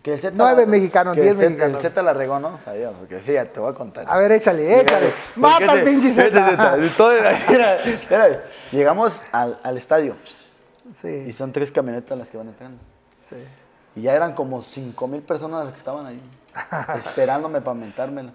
[0.03, 1.85] Que el Z Nueve la- mexicanos, diez el Z- mexicanos.
[1.85, 2.57] El Z la regó, ¿no?
[2.59, 4.07] Sabía, porque fíjate, te voy a contar.
[4.09, 5.13] A ver, échale, échale.
[5.35, 6.09] Mata al pinche
[7.51, 10.15] mira, llegamos al, al estadio
[10.89, 12.79] y Sí, son tres camionetas las que van entrando.
[13.19, 13.37] sí.
[13.97, 16.21] Y ya eran como cinco mil personas las que estaban ahí,
[16.99, 18.31] esperándome para mentármela.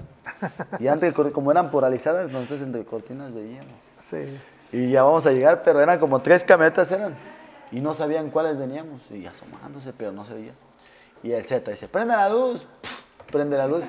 [0.80, 3.72] Y antes, como eran polarizadas, nosotros entre cortinas veíamos.
[4.00, 4.40] Sí.
[4.72, 7.16] Y ya vamos a llegar, pero eran como tres camionetas eran.
[7.72, 9.02] Y no sabían cuáles veníamos.
[9.12, 10.54] Y asomándose, pero no se veía.
[11.22, 12.66] Y el Z dice, prende la luz.
[12.82, 13.02] Pff,
[13.32, 13.86] prende la luz.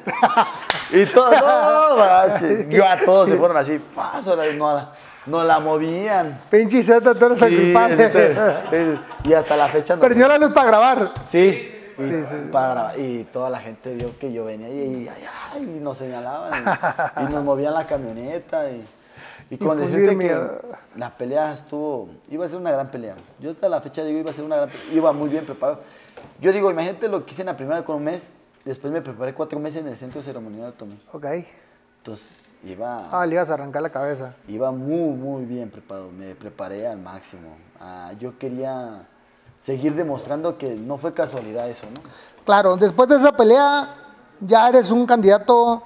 [0.93, 2.69] y todos, no, manches.
[2.69, 4.93] yo a todos se fueron así, paso, no la,
[5.27, 6.41] no la movían.
[6.51, 8.05] Pinche Z, tú eres el Sí, culpable.
[8.05, 10.01] este, y hasta la fecha no.
[10.01, 11.13] Perdió la luz para grabar.
[11.25, 11.69] Sí.
[11.99, 12.37] Y, Sí, sí.
[12.51, 12.99] para grabar.
[12.99, 15.09] y toda la gente vio que yo venía y,
[15.81, 16.65] nos señalaban
[17.21, 18.85] y, nos movían la camioneta y,
[19.51, 20.59] y con decirte que miedo.
[20.97, 23.15] la pelea estuvo, iba a ser una gran pelea.
[23.39, 25.81] Yo hasta la fecha digo iba a ser una gran pelea, iba muy bien preparado.
[26.41, 28.31] Yo digo, imagínate lo que hice en la primera con un mes,
[28.65, 30.97] después me preparé cuatro meses en el centro ceremonial de Tomé.
[31.13, 31.27] Ok.
[31.99, 32.33] Entonces
[32.65, 34.35] iba, Ah, le ibas a arrancar la cabeza.
[34.49, 37.57] iba muy, muy bien preparado, me preparé al máximo.
[37.81, 39.07] Ah, yo quería
[39.59, 42.01] seguir demostrando que no fue casualidad eso, ¿no?
[42.45, 43.89] Claro, después de esa pelea
[44.41, 45.83] ya eres un candidato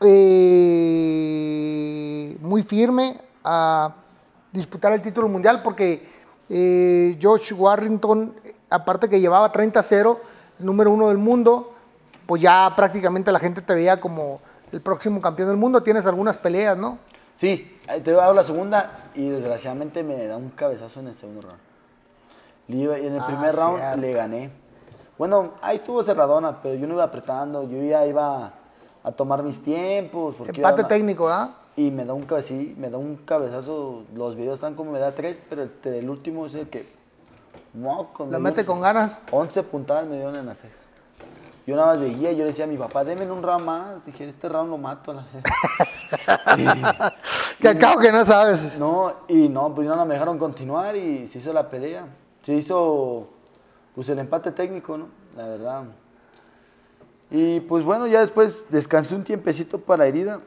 [0.00, 3.94] eh, muy firme a
[4.52, 6.08] disputar el título mundial porque
[6.48, 8.34] eh, Josh Warrington,
[8.70, 10.18] aparte que llevaba 30-0,
[10.60, 11.74] el número uno del mundo,
[12.26, 14.40] pues ya prácticamente la gente te veía como
[14.72, 15.82] el próximo campeón del mundo.
[15.82, 16.98] Tienes algunas peleas, ¿no?
[17.36, 21.60] Sí, te hago la segunda y desgraciadamente me da un cabezazo en el segundo round.
[22.68, 24.50] Iba- en el Ah, primer round le gané.
[25.16, 28.52] Bueno, ahí estuvo cerradona, pero yo no iba apretando, yo ya iba
[29.02, 30.36] a tomar mis tiempos.
[30.46, 31.54] Empate ma- técnico, ¿ah?
[31.76, 34.98] Y me da un cabe- sí, me da un cabezazo, los videos están como me
[34.98, 36.92] da tres, pero el, el último es el que...
[37.74, 39.22] moco, me La mete con ganas.
[39.30, 40.74] 11 puntadas me dieron en la ceja.
[41.68, 44.06] Yo nada más veía, yo le decía a mi papá, deme un round más.
[44.06, 45.12] Dije, este round lo mato.
[45.12, 45.26] la
[47.60, 48.78] Que acabo que no sabes.
[48.78, 52.06] No, y no, pues no me dejaron continuar y se hizo la pelea.
[52.40, 53.28] Se hizo
[53.94, 55.08] pues el empate técnico, ¿no?
[55.36, 55.84] La verdad.
[57.30, 60.38] Y pues bueno, ya después descansé un tiempecito para herida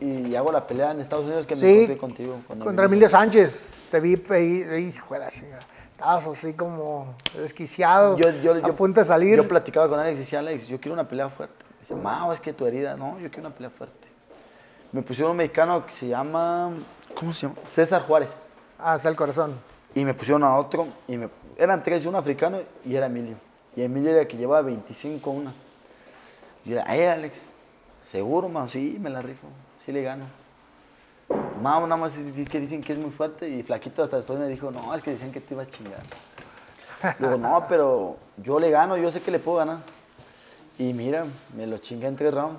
[0.00, 2.36] y hago la pelea en Estados Unidos que me Sí, encontré contigo.
[2.48, 2.86] contra.
[2.86, 3.68] Emilio Sánchez.
[3.92, 5.60] Te vi, hijo de la chingada.
[6.00, 9.36] Así como desquiciado, Yo, yo, a yo- punto de salir.
[9.36, 11.64] Yo platicaba con Alex y decía, Alex, yo quiero una pelea fuerte.
[11.80, 14.08] Dice, Mao, es que tu herida, no, yo quiero una pelea fuerte.
[14.92, 16.72] Me pusieron un mexicano que se llama,
[17.14, 17.56] ¿cómo se llama?
[17.64, 18.48] César Juárez.
[18.78, 19.54] Hacia el corazón.
[19.94, 23.36] Y me pusieron a otro, y me, eran tres, un africano y era Emilio.
[23.76, 25.54] Y Emilio era el que llevaba 25 una.
[26.64, 27.46] Y yo era, "Ay, Alex,
[28.10, 29.46] seguro, man, sí, me la rifo,
[29.78, 30.24] sí le gano.
[31.62, 34.48] Mao, nada más es que dicen que es muy fuerte y Flaquito hasta después me
[34.48, 36.02] dijo, no, es que decían que te iba a chingar.
[37.18, 39.78] Luego, no, pero yo le gano, yo sé que le puedo ganar.
[40.78, 41.26] Y mira,
[41.56, 42.58] me lo chingué en tres rounds.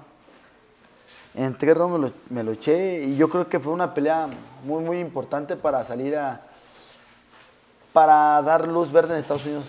[1.33, 4.29] En tres rounds me lo, me lo eché y yo creo que fue una pelea
[4.63, 6.41] muy, muy importante para salir a,
[7.91, 9.67] para dar luz verde en Estados Unidos.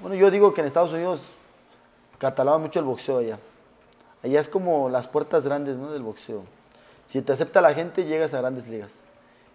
[0.00, 1.22] Bueno, yo digo que en Estados Unidos
[2.18, 3.38] cataloga mucho el boxeo allá.
[4.22, 5.90] Allá es como las puertas grandes ¿no?
[5.90, 6.42] del boxeo.
[7.06, 8.96] Si te acepta la gente, llegas a grandes ligas.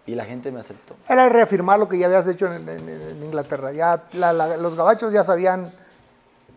[0.06, 0.96] Y la gente me aceptó.
[1.08, 3.72] Era reafirmar lo que ya habías hecho en, en- en Inglaterra.
[3.72, 5.74] Ya la- la- los gabachos ya sabían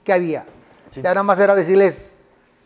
[0.02, 0.44] qué había.
[0.90, 1.02] Sí.
[1.02, 2.16] Ya nada más era decirles,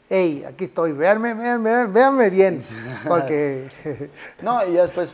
[0.09, 2.63] hey, aquí estoy, véanme, véanme, véanme bien.
[3.09, 3.69] Porque
[4.43, 5.13] No, y ya después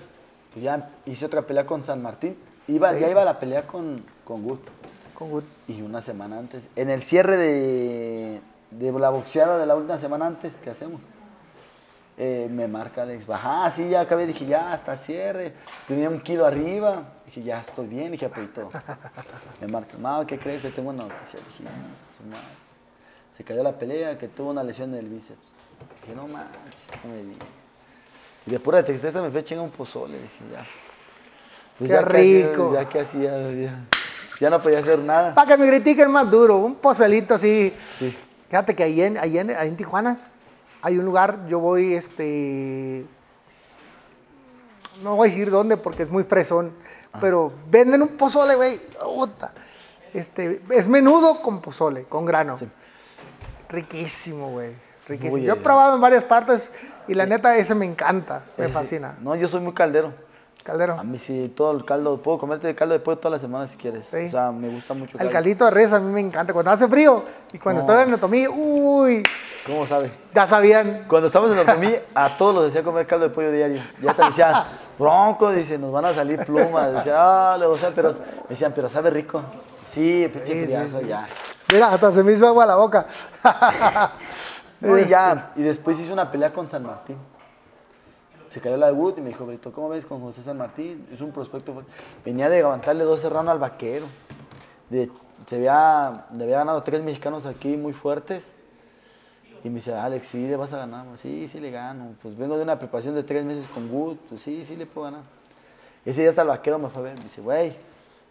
[0.53, 2.37] pues ya hice otra pelea con San Martín.
[2.67, 3.01] Iba, Sí.
[3.01, 4.61] Ya iba a la pelea con, con Gut.
[5.15, 8.41] con Wood- Y una semana antes, en el cierre de,
[8.71, 11.03] de la boxeada de la última semana antes que hacemos,
[12.17, 15.53] eh, me marca Alex, baja, sí, ya acabé, dije, ya, hasta cierre,
[15.89, 18.71] tenía un kilo arriba, dije, ya estoy bien, dije, apoyito.
[19.61, 20.63] Me marca, Mau, ¿qué crees?
[20.63, 21.71] Te tengo una noticia, dije, "No,
[22.17, 22.45] su madre".
[23.37, 25.41] Se cayó la pelea, que tuvo una lesión en el bíceps.
[26.03, 27.49] Dije, no manches, no me digas.
[28.47, 30.65] Y de pura tristeza me fue a chingar un pozole, dije, ya.
[31.79, 32.73] Pues Qué ya que rico.
[32.75, 33.85] ya que hacía, ya,
[34.39, 35.35] ya no podía hacer nada.
[35.35, 37.75] Para que me critiquen más duro, un pocelito así.
[37.99, 38.17] Sí.
[38.49, 40.17] Fíjate que ahí en, ahí en, ahí en Tijuana
[40.85, 43.07] hay un lugar, yo voy, este,
[45.03, 46.73] no voy a decir dónde porque es muy fresón,
[47.13, 47.19] Ah.
[47.21, 48.81] pero venden un pozole, güey.
[50.13, 52.57] Este, es menudo con pozole, con grano.
[52.59, 52.69] Sí.
[53.69, 54.75] Riquísimo, güey,
[55.09, 55.39] riquísimo.
[55.43, 56.71] Yo he probado en varias partes
[57.09, 59.17] y la neta ese me encanta, me Ese- fascina.
[59.21, 60.13] No, yo soy muy caldero.
[60.65, 60.99] Caldero.
[60.99, 63.67] A mí sí, todo el caldo, puedo comerte el caldo de pollo toda la semana
[63.67, 64.07] si quieres.
[64.07, 64.25] Sí.
[64.27, 65.33] O sea, me gusta mucho el caldo.
[65.33, 66.55] caldito de res a mí me encanta.
[66.55, 67.87] Cuando hace frío y cuando No.
[67.87, 69.23] estoy en anatomía, uy,
[69.67, 70.13] ¿Cómo sabes?
[70.35, 71.05] ya sabían.
[71.07, 73.79] Cuando estamos en Otomí, a todos los decía comer caldo de pollo diario.
[74.01, 74.65] Ya hasta decía,
[74.99, 76.95] bronco, dice, nos van a salir plumas.
[76.95, 77.15] Decía,
[77.53, 79.43] ah, le- o sea, pero, me decían, pero sabe rico.
[79.87, 81.25] Sí, pinche Sí, ya.
[81.73, 83.05] Mira, hasta se me hizo agua la boca.
[84.81, 87.17] No, y Este, ya, y después hice una pelea con San Martín.
[88.55, 91.09] Se cayó la de Wood y me dijo, Brito, ¿cómo ves con José San Martín?
[91.11, 91.91] Es un prospecto fuerte.
[92.25, 94.07] Venía de levantarle 12 rounds al vaquero.
[94.89, 95.11] De-
[95.45, 98.53] se había, le había ganado tres mexicanos aquí muy fuertes.
[99.65, 101.05] Y me dice, Alex, sí le vas a ganar.
[101.17, 102.15] Sí, sí le gano.
[102.23, 104.19] Pues vengo de una preparación de tres meses con Wood.
[104.29, 105.23] Pues sí, sí le puedo ganar.
[106.05, 107.17] Ese día hasta el vaquero me fue a ver.
[107.17, 107.77] Me dice, güey,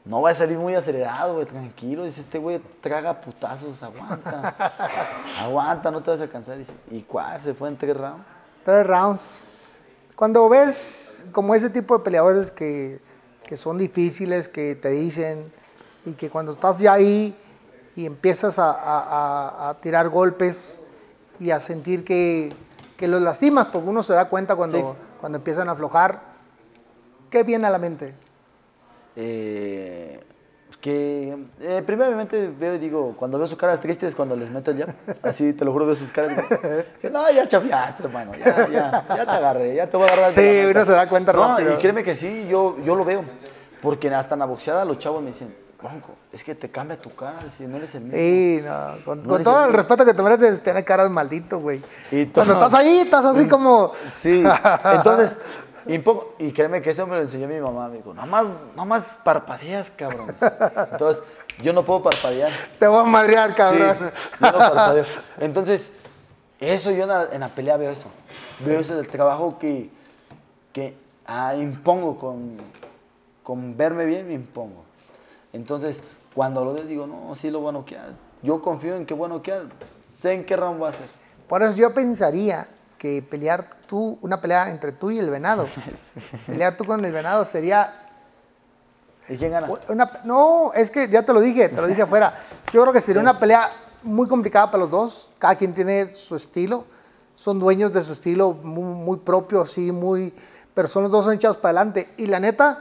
[0.06, 2.06] no va a salir muy acelerado, güey, tranquilo.
[2.06, 4.56] Dice, este güey traga putazos, aguanta.
[5.42, 6.58] aguanta, no te vas a cansar.
[6.58, 7.38] Dice, ¿y cuál?
[7.42, 8.24] Se fue en tres rounds.
[8.64, 9.44] Tres rounds.
[10.16, 13.00] Cuando ves como ese tipo de peleadores que,
[13.46, 15.52] que son difíciles, que te dicen,
[16.06, 17.36] y que cuando estás ya ahí
[17.96, 20.80] y empiezas a, a- a- tirar golpes
[21.40, 22.54] y a sentir que,
[22.98, 24.86] que los lastimas, porque uno se da cuenta cuando, Sí.
[25.20, 26.22] cuando empiezan a aflojar,
[27.30, 28.14] ¿qué viene a la mente?
[29.16, 30.24] Eh,
[30.84, 34.80] que eh, primeramente veo y digo, cuando veo sus caras tristes, cuando les meto el
[34.80, 36.36] jab, así te lo juro, veo sus caras.
[37.02, 40.34] Digo, no, ya chafiaste, hermano, ya, ya, ya te agarré, ya te voy a agarrar.
[40.34, 40.72] Sí, la manta".
[40.72, 41.74] uno se da cuenta no, rápido.
[41.74, 43.24] Y créeme que sí, yo, yo lo veo,
[43.82, 47.16] porque hasta en la boxeada los chavos me dicen, Bronco, es que te cambia tu
[47.16, 48.18] cara, si no eres el mismo.
[48.18, 51.10] Sí, no, con, No con le todo el respeto que te mereces, tienes cara de
[51.10, 51.82] maldito, güey.
[52.34, 53.94] Cuando estás ahí, estás así como...
[54.22, 54.44] Sí,
[54.84, 55.38] entonces,
[55.86, 57.88] y, poco- y créeme que eso me lo enseñó mi mamá.
[57.90, 60.34] Me dijo, nada más, nada más parpadeas, cabrón.
[60.92, 61.24] Entonces,
[61.62, 62.52] yo no puedo parpadear.
[62.80, 63.98] Te voy a madrear, Sí, cabrón.
[64.42, 65.06] yo no parpadeo.
[65.40, 65.92] Entonces,
[66.60, 68.08] eso yo en la, en la pelea veo eso.
[68.66, 69.90] Veo eso del trabajo que,
[70.72, 70.96] que
[71.28, 72.58] ah, impongo con,
[73.44, 74.84] con verme bien, me impongo.
[75.52, 76.02] Entonces,
[76.34, 78.14] cuando lo veo, digo, no, sí lo voy a noquear.
[78.42, 79.64] Yo confío en que voy a noquear.
[80.04, 81.08] Sé en qué round va a ser.
[81.48, 82.68] Por eso yo pensaría
[83.04, 85.68] que pelear tú, una pelea entre tú y el venado,
[86.48, 88.08] pelear tú con el venado sería
[89.28, 89.68] ¿Y quién gana?
[89.90, 90.22] una...
[90.24, 92.42] No, es que ya te lo dije, te lo dije afuera.
[92.72, 93.70] Yo creo que sería una pelea
[94.04, 95.30] muy complicada para los dos.
[95.38, 96.86] Cada quien tiene su estilo.
[97.36, 100.34] Son dueños de su estilo muy, muy propio, así, muy...
[100.74, 102.14] Pero son los dos echados para adelante.
[102.16, 102.78] Y la neta,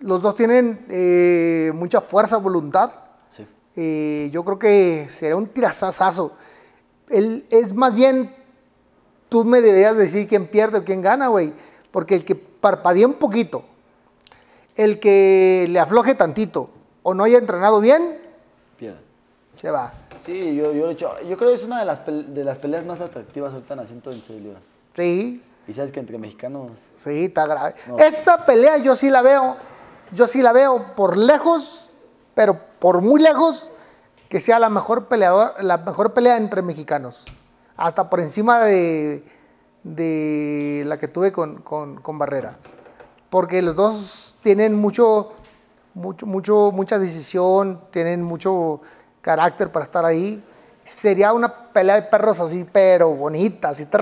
[0.00, 2.90] los dos tienen eh, mucha fuerza, voluntad.
[3.30, 3.46] Sí.
[3.76, 6.32] Eh, yo creo que sería un tirazazazo.
[7.10, 8.34] El, es más bien,
[9.28, 11.52] tú me deberías decir quién pierde o quién gana, güey.
[11.90, 13.64] Porque el que parpadee un poquito,
[14.76, 16.70] el que le afloje tantito
[17.02, 18.18] o no haya entrenado bien,
[18.78, 18.98] Pierde.
[19.52, 19.92] se va.
[20.24, 23.00] Sí, yo, yo, hecho- yo creo que es una de las, de las peleas más
[23.00, 24.62] atractivas ahorita en las 126 libras.
[24.94, 27.74] Sí, Y sabes que entre mexicanos, sí, está grave.
[27.86, 27.98] No.
[27.98, 29.56] Esa pelea yo sí la veo,
[30.12, 31.88] yo sí la veo por lejos,
[32.34, 33.70] pero por muy lejos,
[34.28, 37.24] que sea la mejor peleador, la mejor pelea entre mexicanos.
[37.78, 39.22] Hasta por encima de,
[39.84, 42.58] de la que tuve con, con- Barrera.
[43.30, 45.32] Porque los dos tienen mucho,
[45.94, 48.80] mucho, mucho, mucha decisión, tienen mucho
[49.22, 50.42] carácter para estar ahí.
[50.82, 53.86] Sería una pelea de perros así, pero bonita, así.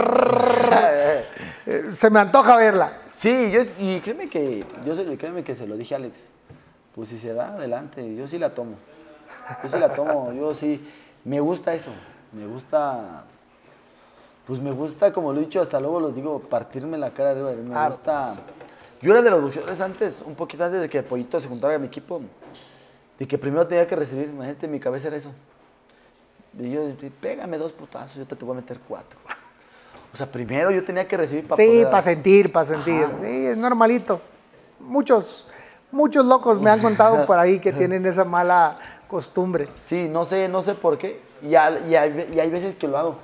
[1.93, 2.99] Se me antoja verla.
[3.13, 6.27] Sí, yo, y créeme que, yo se, créeme que se lo dije a Alex.
[6.95, 8.77] Pues si se da, adelante, yo sí la tomo.
[9.63, 10.89] Yo sí la tomo, yo sí,
[11.25, 11.91] me gusta eso,
[12.33, 13.25] me gusta,
[14.47, 17.51] pues me gusta, como lo he dicho, hasta luego lo digo, partirme la cara arriba,
[17.53, 18.37] me gusta.
[19.03, 21.79] Yo era de los boxeadores antes, un poquito antes de que Pollito se juntara a
[21.79, 22.21] mi equipo,
[23.19, 25.33] de que primero tenía que recibir, imagínate, mi cabeza era eso.
[26.59, 26.81] Y yo,
[27.21, 29.19] pégame dos putazos, yo te, te voy a meter cuatro.
[30.13, 33.05] O sea, primero yo tenía que recibir para Sí, para sentir, para sentir.
[33.05, 33.19] Ajá.
[33.19, 34.19] Sí, es normalito.
[34.81, 35.47] Muchos,
[35.93, 38.79] muchos locos me han contado por ahí que tienen esa mala
[39.09, 39.69] costumbre.
[39.75, 41.21] Sí, no sé, no sé por qué.
[41.43, 43.17] Y, al- y hay, ve- y hay veces que lo hago.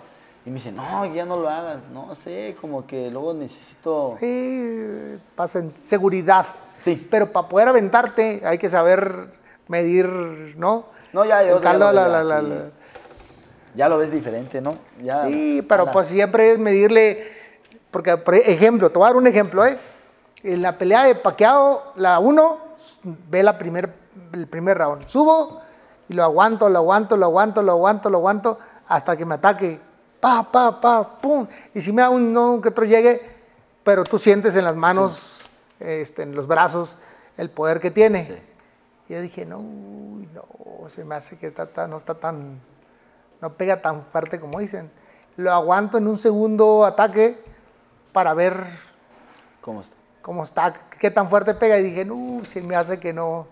[0.45, 1.85] Y me dicen, no, ya no lo hagas.
[1.93, 4.17] No sé, como que luego necesito...
[4.19, 6.47] Sí, para seguridad.
[6.83, 7.07] Sí.
[7.11, 9.33] Pero para poder aventarte hay que saber
[9.69, 10.07] medir,
[10.59, 10.87] ¿no?
[11.13, 12.71] No, ya, yo ya lo la-
[13.75, 14.77] Ya lo ves diferente, ¿no?
[15.03, 17.31] Ya, Sí, pero pues siempre es medirle,
[17.91, 19.79] porque por ejemplo, te voy a dar un ejemplo, ¿eh?
[20.43, 22.59] En la pelea de Paqueado, la 1,
[23.31, 23.95] ve la primer,
[24.33, 25.07] el primer round.
[25.07, 25.61] Subo
[26.09, 29.81] y lo aguanto, lo aguanto, lo aguanto, lo aguanto, lo aguanto, hasta que me ataque.
[30.23, 31.49] Pa, pa, pa, pum.
[31.75, 33.21] Y si me da un no que otro llegue,
[33.83, 35.51] pero tú sientes en las manos,
[35.81, 36.97] este, en los brazos,
[37.37, 38.27] el poder que tiene.
[38.27, 38.35] Sí.
[39.09, 42.61] Y yo dije, no, no, se me hace que está tan, no está tan,
[43.41, 44.93] no pega tan fuerte como dicen.
[45.37, 47.43] Lo aguanto en un segundo ataque
[48.13, 48.65] para ver
[49.61, 49.97] ¿Cómo está?
[50.21, 51.81] cómo está, qué tan fuerte pega.
[51.81, 53.49] Y dije, no, se me hace que no,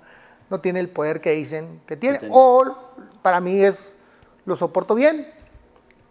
[0.49, 2.21] no tiene el poder que dicen que tiene.
[2.31, 2.77] O
[3.23, 3.97] para mí es,
[4.45, 5.27] lo soporto bien,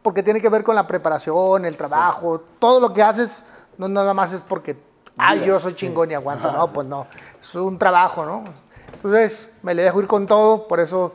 [0.02, 3.44] porque tiene que ver con la preparación, el trabajo, todo lo que haces,
[3.78, 4.78] no nada más es porque,
[5.18, 5.80] ay, yo soy Sí.
[5.80, 6.52] chingón y aguanto.
[6.52, 7.08] No, pues no,
[7.40, 8.46] es un trabajo, ¿no?
[8.94, 11.14] Entonces me le dejo ir con todo, por eso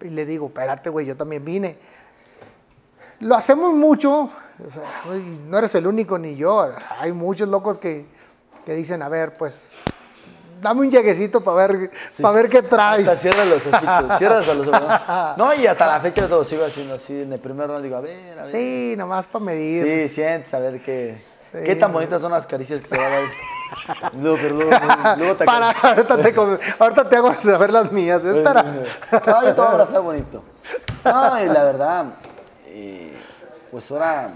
[0.00, 1.78] le digo, espérate, güey, yo también vine.
[3.20, 6.68] Lo hacemos mucho, o sea, güey, no eres el único ni yo.
[6.98, 8.06] Hay muchos locos que,
[8.64, 9.72] que dicen, a ver, pues,
[10.62, 11.90] dame un lleguecito para ver,
[12.20, 13.06] para ver qué traes.
[13.08, 15.36] Hasta cierra los ojitos, cierras a los ojos.
[15.36, 15.54] ¿no?
[15.54, 17.22] Y hasta la fecha todo sigo haciendo así.
[17.22, 18.52] En el primer round digo, a ver, a ver.
[18.52, 20.08] Sí, nomás para medir.
[20.08, 21.58] Sí, sientes a ver qué, Sí.
[21.66, 23.22] qué tan bonitas son las caricias que te va a dar.
[24.20, 24.70] Luego, pero luego,
[25.16, 26.34] luego te Para, ahorita te,
[26.78, 28.22] ahorita te hago saber las mías.
[28.22, 28.62] Espera.
[28.62, 30.42] No, yo te voy a abrazar bonito.
[31.04, 32.04] No, y la verdad,
[32.66, 33.12] eh,
[33.70, 34.30] pues ahora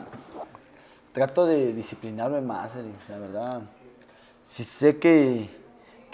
[1.12, 2.77] trato de disciplinarme más,
[3.09, 3.61] la verdad.
[4.43, 5.51] Sí sé que,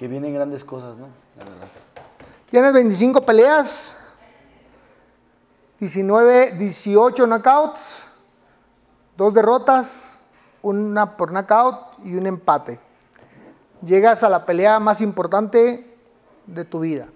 [0.03, 1.07] que vienen grandes cosas, ¿no?
[1.38, 1.68] La verdad.
[2.50, 3.96] Tienes 25 peleas,
[5.78, 8.03] 19, 18 knockouts,
[9.16, 10.18] dos derrotas,
[10.61, 12.80] una por knockout y un empate.
[13.80, 15.96] Llegas a la pelea más importante
[16.48, 17.07] de tu vida,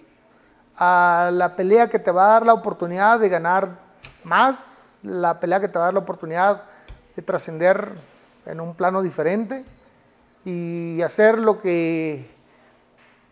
[0.76, 3.80] a la pelea que te va a dar la oportunidad de ganar
[4.22, 6.62] más, la pelea que te va a dar la oportunidad
[7.16, 7.94] de trascender
[8.44, 9.64] en un plano diferente
[10.44, 12.35] y hacer lo que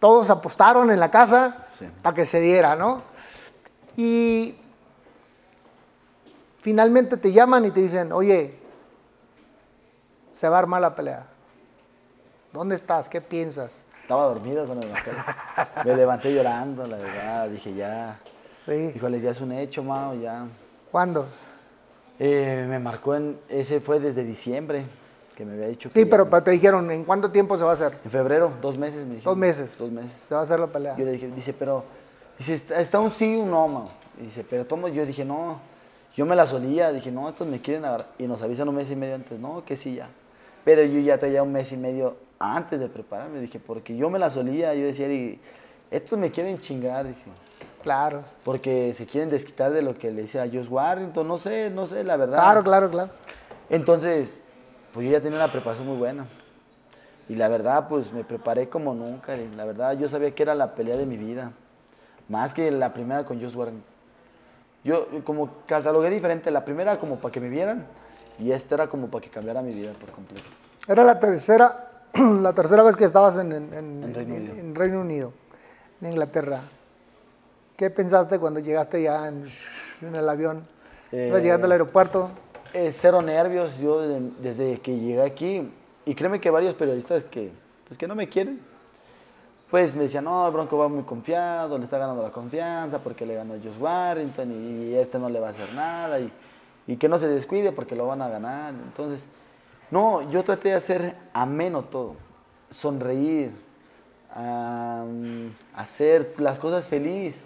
[0.05, 1.89] todos apostaron en la casa Sí.
[2.03, 3.01] para que se diera, ¿no?
[3.97, 4.55] Y
[6.61, 8.55] finalmente te llaman y te dicen, oye,
[10.31, 11.25] se va a armar la pelea.
[12.53, 13.09] ¿Dónde estás?
[13.09, 13.77] ¿Qué piensas?
[14.03, 15.23] Estaba dormido cuando me marcaron.
[15.87, 17.49] Me levanté llorando, la verdad.
[17.49, 18.21] Dije, ya.
[18.55, 18.93] Sí.
[18.95, 20.45] Híjoles, ya es un hecho, mao, ya.
[20.93, 21.25] ¿Cuándo?
[22.19, 23.41] Eh, me marcó en.
[23.49, 24.85] Ese fue desde diciembre
[25.35, 27.75] que me había dicho Sí, que- pero te dijeron, ¿en cuánto tiempo se va a
[27.75, 27.99] hacer?
[28.05, 29.33] En febrero, dos meses me dijeron.
[29.33, 29.79] Dos meses.
[29.79, 30.13] Dos meses.
[30.13, 30.97] Se va a hacer la pelea.
[30.97, 31.85] Yo le dije, dice, pero,
[32.39, 33.91] dice, está, está un sí un no, mao.
[34.19, 35.59] Dice, pero tomo, yo dije, no,
[36.15, 38.09] yo me la solía, dije, no, estos me quieren agarrar.
[38.19, 40.09] Y nos avisan un mes y medio antes, no, que sí ya.
[40.65, 44.19] Pero yo ya traía un mes y medio antes de prepararme, dije, porque yo me
[44.19, 45.41] la solía, yo decía, y,
[45.91, 47.25] estos me quieren chingar, dije.
[47.83, 48.23] Claro.
[48.45, 51.87] Porque se quieren desquitar de lo que le hice a Josh Warrington, no sé, no
[51.87, 52.39] sé, la verdad.
[52.39, 53.11] Claro, claro, claro.
[53.69, 54.44] Entonces,
[54.95, 56.23] pues yo ya tenía una preparación muy buena.
[57.29, 59.37] Y la verdad, pues me preparé como nunca.
[59.37, 61.53] y La verdad, yo sabía que era la pelea de mi vida.
[62.29, 63.83] Más que la primera con Josh Warren.
[64.85, 66.51] Yo como catalogué diferente.
[66.51, 67.87] La primera como para que me vieran.
[68.39, 70.45] Y esta era como para que cambiara mi vida por completo.
[70.87, 74.55] Era la tercera, la tercera vez que estabas en, en- en- Reino en- Unido.
[74.57, 75.33] en Reino Unido,
[76.03, 76.61] en Inglaterra.
[77.77, 79.47] ¿Qué pensaste cuando llegaste ya en,
[80.15, 80.67] el avión?
[81.11, 82.31] Ibas Eh, llegando al aeropuerto.
[82.75, 83.79] Eh, cero nervios.
[83.79, 85.71] Yo desde, que llegué aquí.
[86.05, 87.53] Y créeme que varios periodistas que,
[87.87, 88.61] pues, que no me quieren.
[89.71, 93.35] Pues me decían, no, Bronco va muy confiado, le está ganando la confianza porque le
[93.35, 96.31] ganó Josh Warrington y este no le va a hacer nada y,
[96.87, 98.75] y que no se descuide porque lo van a ganar.
[98.75, 99.27] Entonces,
[99.91, 102.15] no, yo traté de hacer ameno todo,
[102.71, 103.53] sonreír,
[105.75, 107.43] hacer las cosas feliz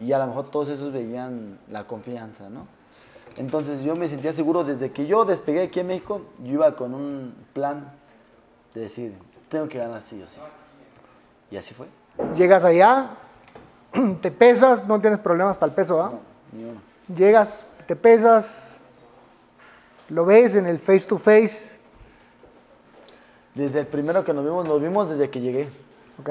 [0.00, 2.66] y a lo mejor todos esos veían la confianza, ¿no?
[3.36, 6.94] Entonces yo me sentía seguro desde que yo despegué aquí en México, yo iba con
[6.94, 7.92] un plan
[8.74, 9.14] de decir,
[9.48, 10.40] tengo que ganar sí o sí.
[11.50, 11.86] Y así fue.
[12.34, 13.10] Llegas allá,
[14.20, 16.12] te pesas, no tienes problemas para el peso, ¿ah?
[16.52, 16.80] Ni uno.
[17.14, 18.80] Llegas, te pesas,
[20.08, 21.80] lo ves en el face to face,
[23.54, 25.68] Desde el primero que nos vimos, nos vimos desde que llegué.
[26.20, 26.30] ¿ok?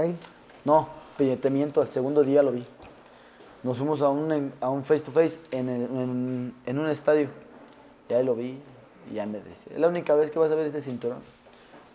[0.66, 2.66] No, te miento, al segundo día lo vi.
[3.64, 7.30] Nos fuimos a un, a un face to face en, el- en- en un estadio.
[8.10, 8.60] Y ahí lo vi
[9.10, 11.20] y ya me decía, es la única vez que vas a ver este cinturón.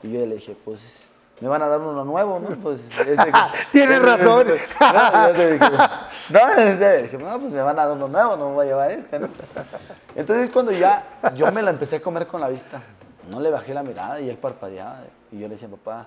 [0.03, 1.11] Y yo le dije, pues
[1.41, 2.57] me van a dar uno nuevo, ¿no?
[2.57, 3.31] Pues ese
[3.73, 4.47] Tienes razón.
[4.81, 5.71] No, yo te dije,
[6.31, 8.67] no, en serio, dije, no, pues me van a dar uno nuevo, no me voy
[8.67, 9.29] a llevar este, ¿no?
[10.15, 11.05] Entonces cuando ya
[11.35, 12.81] yo me la empecé a comer con la vista,
[13.31, 15.01] no le bajé la mirada y él parpadeaba.
[15.33, 16.07] Y yo le decía, papá,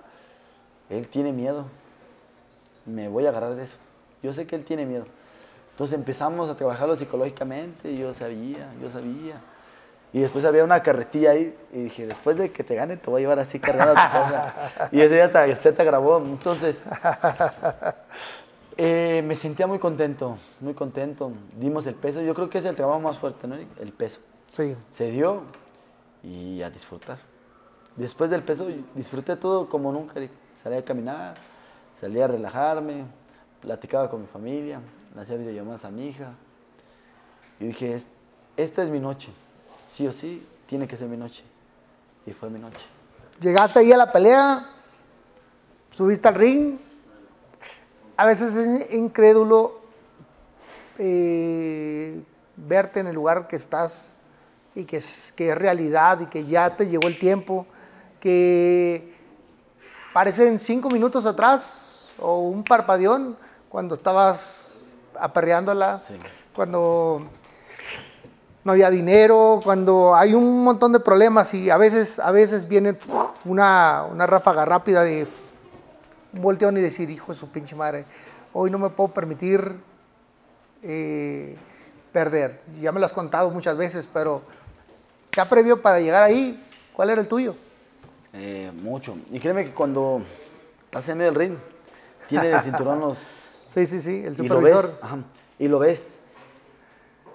[0.90, 1.66] él tiene miedo
[2.86, 3.78] me voy a agarrar de eso.
[4.24, 5.06] Yo sé que él tiene miedo.
[5.80, 9.40] Entonces empezamos a trabajarlo psicológicamente, yo sabía, yo sabía.
[10.12, 13.20] Y después había una carretilla ahí y dije, después de que te gane te voy
[13.20, 14.90] a llevar así cargado a tu casa.
[14.92, 16.18] y ese día hasta el Z grabó.
[16.18, 16.84] Entonces,
[18.78, 21.32] eh, me sentía muy contento, muy contento.
[21.56, 23.56] Dimos el peso, yo creo que es el trabajo más fuerte, ¿no?
[23.56, 24.20] El peso.
[24.52, 24.76] Sí.
[24.90, 25.44] Se dio
[26.24, 27.20] y a disfrutar.
[27.96, 30.16] Después del peso disfruté todo como nunca.
[30.62, 31.36] Salí a caminar,
[31.94, 33.06] salí a relajarme,
[33.62, 34.82] platicaba con mi familia,
[35.20, 36.32] le hacía videollamadas a mi hija.
[37.60, 38.08] Y dije, "Es-
[38.56, 39.30] esta es mi noche.
[39.86, 41.44] Sí o sí, tiene que ser mi noche.
[42.26, 42.86] Y fue mi noche.
[43.42, 44.70] Llegaste ahí a la pelea,
[45.92, 46.78] subiste al ring.
[48.16, 49.80] A veces es incrédulo
[50.98, 52.22] eh,
[52.56, 54.16] verte en el lugar que estás
[54.76, 57.66] y que es, que es realidad y que ya te llegó el tiempo,
[58.22, 59.16] que
[60.14, 63.38] parecen cinco minutos atrás o un parpadeón
[63.70, 64.69] cuando estabas
[65.20, 66.00] aperreándola.
[66.00, 66.16] Sí.
[66.54, 67.22] cuando
[68.64, 72.98] no había dinero, cuando hay un montón de problemas y a veces, a veces viene
[73.46, 75.28] una, una ráfaga rápida de
[76.34, 78.06] un volteón y decir, hijo de su pinche madre,
[78.54, 79.80] hoy no me puedo permitir
[80.84, 81.58] eh,
[82.12, 82.62] perder.
[82.82, 84.42] Ya me lo has contado muchas veces, pero
[85.34, 86.64] se ha previó para llegar ahí.
[86.94, 87.56] ¿Cuál era el tuyo?
[88.34, 89.18] Eh, mucho.
[89.32, 90.22] Y créeme que cuando
[90.86, 91.58] estás en medio del ring,
[92.28, 93.18] tiene el cinturón los...
[93.70, 94.88] Sí, sí, sí, el y lo supervisor.
[94.88, 95.20] ves, ajá,
[95.60, 96.20] y lo ves,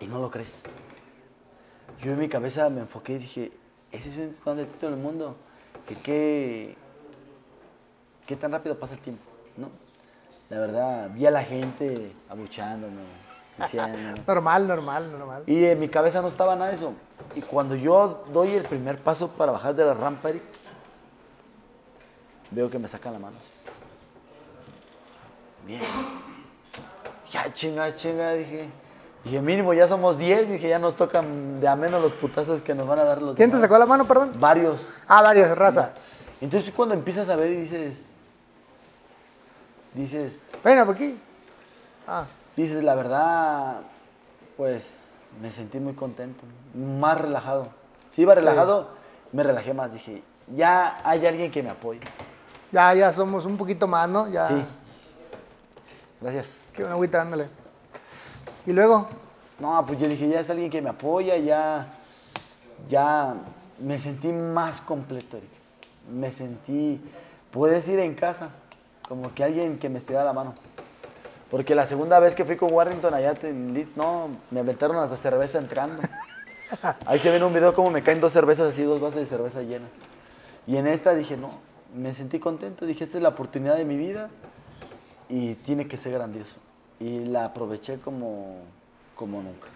[0.00, 0.62] y no lo crees.
[2.02, 3.52] Yo en mi cabeza me enfoqué y dije,
[3.92, 5.36] ese es cinturón del título del mundo.
[5.86, 6.76] Que qué,
[8.26, 9.22] qué tan rápido pasa el tiempo,
[9.56, 9.70] ¿no?
[10.50, 13.02] La verdad, vi a la gente abuchándome,
[13.56, 14.20] diciendo...
[14.26, 15.42] Normal, normal, normal.
[15.46, 16.94] Y en mi cabeza no estaba nada de eso.
[17.36, 20.42] Y cuando yo doy el primer paso para bajar de la rampa, Eric,
[22.50, 23.36] veo que me sacan la mano.
[23.38, 23.50] así.
[25.66, 25.80] Bien.
[27.34, 28.68] Ya chinga, chinga, dije.
[29.24, 30.50] Dije, mínimo, ya somos 10.
[30.50, 33.34] Dije, ya nos tocan de a menos los putazos que nos van a dar los
[33.34, 34.30] ¿Quién te sacó la mano, perdón?
[34.38, 34.92] Varios.
[35.08, 35.94] Ah, varios, raza.
[36.40, 38.12] Entonces cuando empiezas a ver y dices,
[39.94, 41.18] dices, Ven por aquí.
[42.06, 42.24] Ah,
[42.56, 43.80] Dices, la verdad,
[44.56, 47.70] pues me sentí muy contento, más relajado.
[48.10, 48.38] Si iba Sí.
[48.40, 48.90] relajado,
[49.32, 49.92] me relajé más.
[49.92, 50.22] Dije,
[50.54, 52.00] ya hay alguien que me apoye.
[52.70, 54.28] ya, ya somos un poquito más, ¿no?
[54.28, 54.46] Ya.
[54.46, 54.64] Sí.
[56.24, 56.60] Gracias.
[56.72, 57.48] Qué una agüita, dándole.
[58.64, 59.06] Y luego,
[59.60, 61.86] No, pues yo dije, ya es alguien que me apoya, ya,
[62.88, 63.34] ya
[63.78, 65.50] me sentí más completo, Eric.
[66.10, 66.98] Me sentí,
[67.52, 68.48] puedes ir en casa,
[69.06, 70.54] como que alguien que me estirara la mano.
[71.50, 75.58] Porque la segunda vez que fui con Warrington allá, te- no, me aventaron hasta cerveza
[75.58, 76.02] entrando.
[77.06, 79.26] Ahí se ve en un video como me caen dos cervezas así, dos vasos de
[79.26, 79.90] cerveza llenas.
[80.66, 81.50] Y en esta dije, no,
[81.94, 84.30] me sentí contento, dije, esta es la oportunidad de mi vida
[85.28, 86.56] y tiene que ser grandioso.
[87.00, 88.58] Y la aproveché como,
[89.14, 89.68] como nunca.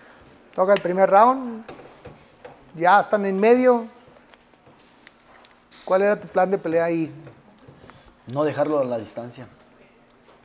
[0.54, 1.64] toca el primer round.
[2.74, 3.86] Ya están en medio.
[5.84, 7.12] ¿Cuál era tu plan de pelea ahí?
[8.32, 9.48] No dejarlo a la distancia,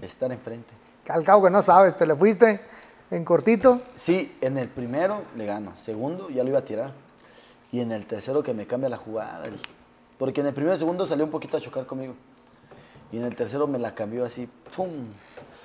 [0.01, 0.73] estar enfrente.
[1.09, 2.61] Al cabo que no sabes, te le fuiste
[3.11, 3.81] en cortito.
[3.93, 6.93] Sí, en el primero le gano, segundo ya lo iba a tirar.
[7.73, 9.43] Y en el tercero que me cambia la jugada.
[10.17, 12.13] Porque en el primero y segundo salió un poquito a chocar conmigo.
[13.13, 14.89] Y en el tercero me la cambió así, ¡pum!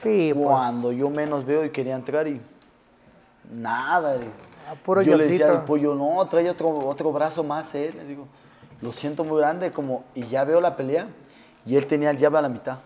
[0.03, 0.47] Sí, pues.
[0.47, 2.43] Cuando yo menos veo y quería entrar y
[3.51, 4.19] nada.
[4.85, 7.95] puro yo le decía al pollo, no, trae otro, otro brazo más él.
[7.97, 8.29] Le digo,
[8.83, 11.09] lo siento muy grande, como, y ya veo la pelea
[11.65, 12.81] y él tenía el llave a la mitad.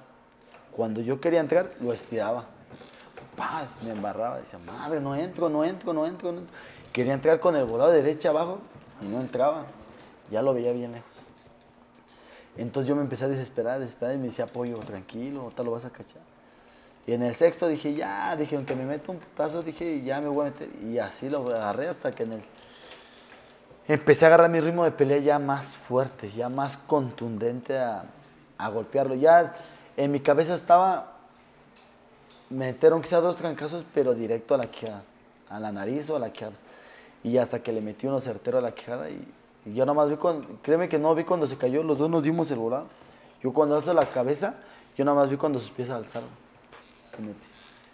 [0.71, 2.45] Cuando yo quería entrar, lo estiraba.
[3.37, 6.55] Paz, me embarraba, decía, madre, no entro, no entro, no entro, no entro.
[6.93, 8.61] Quería entrar con el volado de derecha abajo
[9.01, 9.65] y no entraba.
[10.31, 11.11] Ya lo veía bien lejos.
[12.57, 15.84] Entonces yo me empecé a desesperar, desesperar y me decía, pollo, tranquilo, ahorita lo vas
[15.84, 16.20] a cachar.
[17.07, 20.28] Y en el sexto dije, ya, dije, aunque me meto un putazo, dije, ya me
[20.28, 20.68] voy a meter.
[20.84, 22.42] Y así lo agarré hasta que en el...
[23.88, 28.05] Empecé a agarrar mi ritmo de pelea ya más fuerte, ya más contundente a,
[28.57, 29.16] a golpearlo.
[29.16, 29.55] Ya
[29.96, 31.16] en mi cabeza estaba,
[32.48, 35.03] metieron quizás dos trancazos, pero directo a la quijada,
[35.48, 36.53] a la nariz o a la quijada.
[37.24, 39.26] Y hasta que le metí uno certero a la quijada y,
[39.65, 42.11] y yo nada más vi cuando, créeme que no vi cuando se cayó, los dos
[42.11, 42.87] nos dimos el volado.
[43.43, 44.55] Yo cuando alzo la cabeza,
[44.97, 46.29] yo nada más vi cuando sus pies alzaron.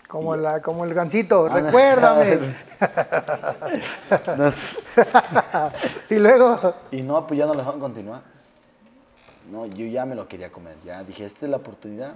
[0.09, 2.39] Como, la, como el gancito, Ah, recuérdame.
[4.39, 4.77] Nos-
[6.11, 8.23] y luego, Y no, pues ya no lo dejaron continuar.
[9.51, 10.77] No, yo ya me lo quería comer.
[10.85, 12.15] Ya dije, esta es la oportunidad.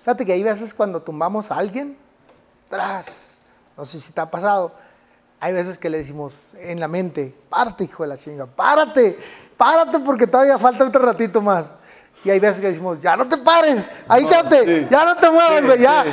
[0.00, 1.96] fíjate que hay veces cuando tumbamos a alguien,
[2.68, 3.30] tras,
[3.76, 4.72] no sé si te ha pasado,
[5.44, 9.18] hay veces que le decimos en la mente, párate, hijo de la chinga, párate,
[9.58, 11.74] párate porque todavía falta otro ratito más.
[12.24, 14.88] Y hay veces que decimos, ya no te pares, ahí No, quédate, sí.
[14.90, 16.10] ya no te muevas, Sí, ya, sí.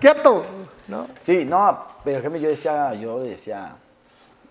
[0.00, 0.46] quieto.
[0.88, 1.06] ¿no?
[1.20, 3.76] Sí, no, pero yo decía, yo le decía,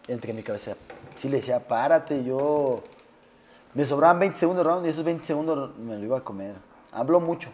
[0.08, 0.74] entre mi cabeza,
[1.16, 2.84] sí le decía, párate, yo...
[3.74, 6.54] Me sobraban 20 segundos round y esos 20 segundos me lo iba a comer.
[6.92, 7.50] Hablo mucho,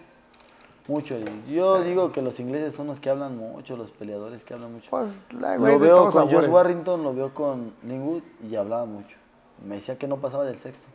[0.87, 1.15] mucho.
[1.47, 4.89] Yo digo que los ingleses son los que hablan mucho, los peleadores que hablan mucho.
[4.89, 6.49] Pues, la güey Lo veo con Josh sabores.
[6.49, 9.17] Warrington, lo veo con Linwood y hablaba mucho.
[9.65, 10.87] Me decía que no pasaba del sexto.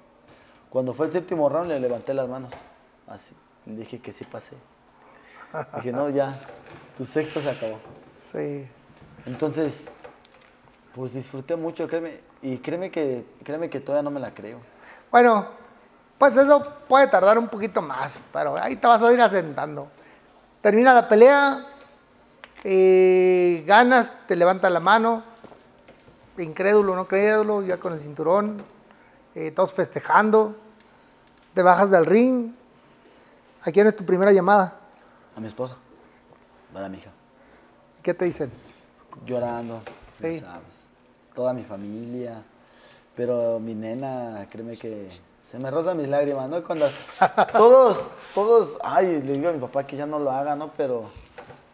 [0.70, 2.52] Cuando fue el séptimo round le levanté las manos,
[3.06, 3.34] así.
[3.64, 4.56] Le dije que sí pasé.
[5.76, 6.38] Dije, no, ya,
[6.96, 7.78] tu sexto se acabó.
[8.18, 8.66] Sí.
[9.24, 9.90] Entonces,
[10.94, 12.20] pues disfruté mucho, créeme.
[12.42, 14.58] Y créeme que, créeme que todavía no me la creo.
[15.10, 15.46] Bueno,
[16.18, 19.88] pues eso puede tardar un poquito más, pero ahí te vas a ir asentando.
[20.60, 21.66] Termina la pelea,
[22.64, 25.22] eh, ganas, te levanta la mano,
[26.38, 28.62] incrédulo, no crédulo, ya con el cinturón,
[29.34, 30.56] eh, todos festejando,
[31.54, 32.52] te bajas del ring.
[33.62, 34.76] ¿A quién es tu primera llamada?
[35.36, 35.76] A mi esposa,
[36.72, 37.10] para mi hija.
[37.98, 38.50] ¿Y qué te dicen?
[39.24, 39.80] llorando,
[40.12, 40.40] Sí.
[40.40, 40.88] sabes.
[41.34, 42.42] Toda mi familia.
[43.14, 45.08] Pero mi nena, créeme que
[45.50, 46.62] se me rozan mis lágrimas, ¿no?
[46.64, 46.86] Cuando
[47.52, 48.00] todos,
[48.34, 50.70] todos, ay, le digo a mi papá que ya no lo haga, ¿no?
[50.76, 51.04] Pero,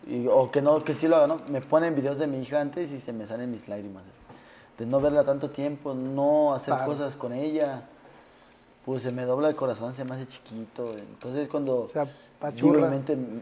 [0.06, 1.40] y- o que no, que sí lo haga, ¿no?
[1.48, 4.02] Me ponen videos de mi hija antes y se me salen mis lágrimas.
[4.78, 6.90] De no verla tanto tiempo, no hacer Claro.
[6.90, 7.82] cosas con ella.
[8.84, 10.92] Pues se me dobla el corazón, se me hace chiquito.
[10.98, 12.06] Entonces cuando O sea,
[12.50, 12.74] digo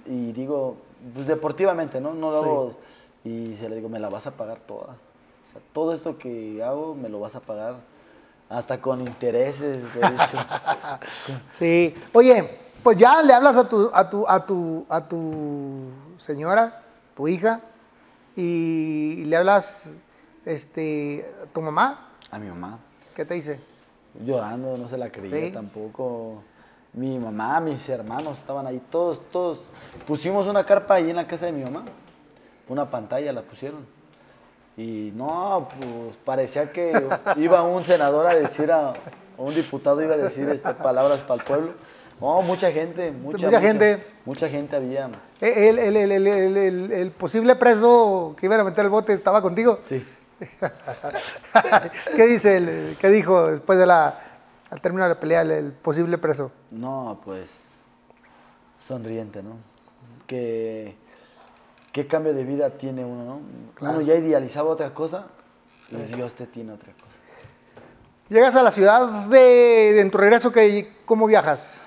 [0.06, 0.76] y digo,
[1.14, 2.12] pues deportivamente, ¿no?
[2.14, 2.44] No lo Sí.
[2.44, 2.72] hago
[3.24, 4.88] y se le digo, me la vas a pagar toda.
[4.92, 7.76] O sea, todo esto que hago me lo vas a pagar
[8.50, 10.38] hasta con intereses, de hecho.
[11.52, 11.94] Sí.
[12.12, 15.84] Oye, pues ya le hablas a tu, a tu, a tu, a tu
[16.18, 16.82] señora,
[17.16, 17.60] tu hija,
[18.36, 19.94] y le hablas
[20.44, 22.08] este, a tu mamá.
[22.30, 22.78] a mi mamá,
[23.14, 23.60] ¿Qué te dice?
[24.24, 25.52] llorando, no se la creía Sí.
[25.52, 26.42] tampoco.
[26.92, 29.60] Mi mamá, mis hermanos estaban ahí, todos, todos.
[30.08, 31.84] Pusimos una carpa ahí en la casa de mi mamá,
[32.68, 33.86] una pantalla la pusieron.
[34.80, 36.92] Y no, pues parecía que
[37.36, 38.94] iba un senador a decir a,
[39.36, 41.72] o un diputado iba a decir este, palabras para el pueblo.
[42.18, 44.06] No, mucha gente, mucha, Mucha gente.
[44.24, 45.10] Mucha gente había.
[45.40, 49.76] Eh, El, el- el- el- posible preso que iban a meter el bote estaba contigo.
[49.78, 50.02] Sí.
[52.16, 52.56] ¿Qué dice?
[52.56, 54.18] el- ¿Qué dijo después de la,
[54.70, 56.50] al término de la pelea el, el posible preso?
[56.70, 57.80] No, pues
[58.78, 59.56] sonriente, ¿no?
[60.26, 60.94] Que
[61.92, 63.40] qué cambio de vida tiene uno, ¿no?
[63.88, 65.26] Uno ya idealizaba otra cosa
[65.90, 67.18] y Dios te tiene otra cosa.
[68.28, 71.82] Llegas a la ciudad de, de en tu regreso, que, ¿cómo viajas?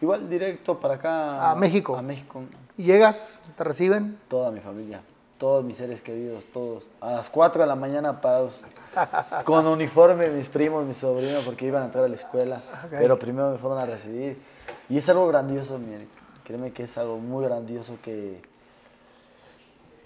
[0.00, 1.50] Igual directo para acá.
[1.50, 1.96] A México.
[1.96, 2.42] A México.
[2.76, 4.18] Y llegas, te reciben.
[4.26, 5.00] Toda mi familia,
[5.38, 6.88] todos mis seres queridos, todos.
[7.00, 8.60] A las 4 de la mañana parados.
[9.44, 12.62] Con uniforme, mis primos, mis sobrinos, porque iban a entrar a la escuela.
[12.84, 12.90] Ok.
[12.90, 14.40] Pero primero me fueron a recibir.
[14.88, 16.08] Y es algo grandioso, mi Eric.
[16.42, 18.42] Créeme que es algo muy grandioso que.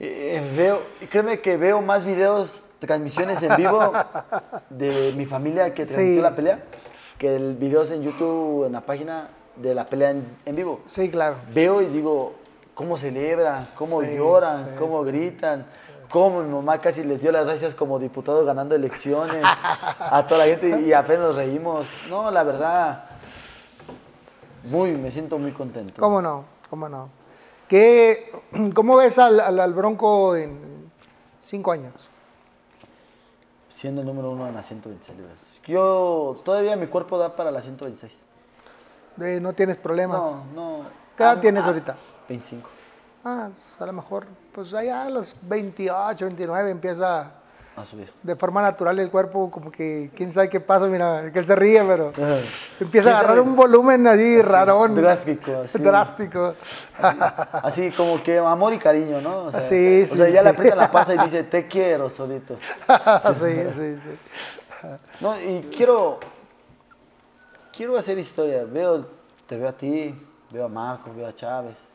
[0.01, 3.93] Eh, veo, créeme que veo más videos, transmisiones en vivo
[4.71, 6.21] de mi familia que transmitió Sí.
[6.23, 6.63] la pelea
[7.19, 11.11] que el videos en YouTube, en la página de la pelea en, en vivo Sí,
[11.11, 11.37] claro.
[11.55, 12.35] veo y digo,
[12.75, 15.65] cómo celebran, cómo Sí, lloran, sí, cómo gritan,
[16.11, 19.43] cómo mi mamá casi les dio las gracias como diputado ganando elecciones
[19.99, 21.89] a toda la gente y apenas nos reímos.
[22.11, 23.05] No, la verdad,
[24.65, 25.95] muy, me siento muy contento.
[26.01, 26.45] ¿Cómo no?
[26.69, 27.09] ¿Cómo no?
[27.69, 28.33] ¿Qué,
[28.75, 30.91] ¿Cómo ves al, al- al Bronco en
[31.43, 31.95] cinco años?
[33.69, 35.39] Siendo el número uno en las 126 libras.
[35.67, 38.25] Yo, todavía mi cuerpo da para las 126.
[39.17, 40.21] De, ¿No tienes problemas?
[40.21, 40.83] No, no.
[41.17, 41.97] ¿Qué edad Ah, tienes ah, ahorita?
[42.29, 42.71] 25.
[43.25, 47.33] Ah, pues a lo mejor, pues allá a los 28, 29 empieza
[47.77, 48.11] A subir.
[48.23, 51.55] de forma natural el cuerpo, como que quién sabe qué pasa, mira, que él se
[51.55, 52.11] ríe, pero
[52.81, 54.95] empieza a ¿Quién agarrar un volumen así rarón.
[54.95, 55.83] drástico, así.
[55.83, 56.55] Drástico.
[57.63, 59.45] Así como que amor y cariño, ¿no?
[59.45, 60.45] O sea, Sí, o sí, sea, ya sí.
[60.45, 62.57] le aprieta la panza y dice, te quiero solito.
[63.35, 64.89] sí, sí, sí.
[65.21, 66.19] No, y quiero,
[67.77, 68.65] quiero hacer historia.
[68.65, 69.07] Veo,
[69.47, 70.15] te veo a ti,
[70.51, 71.89] veo a Marcos, veo a Chávez.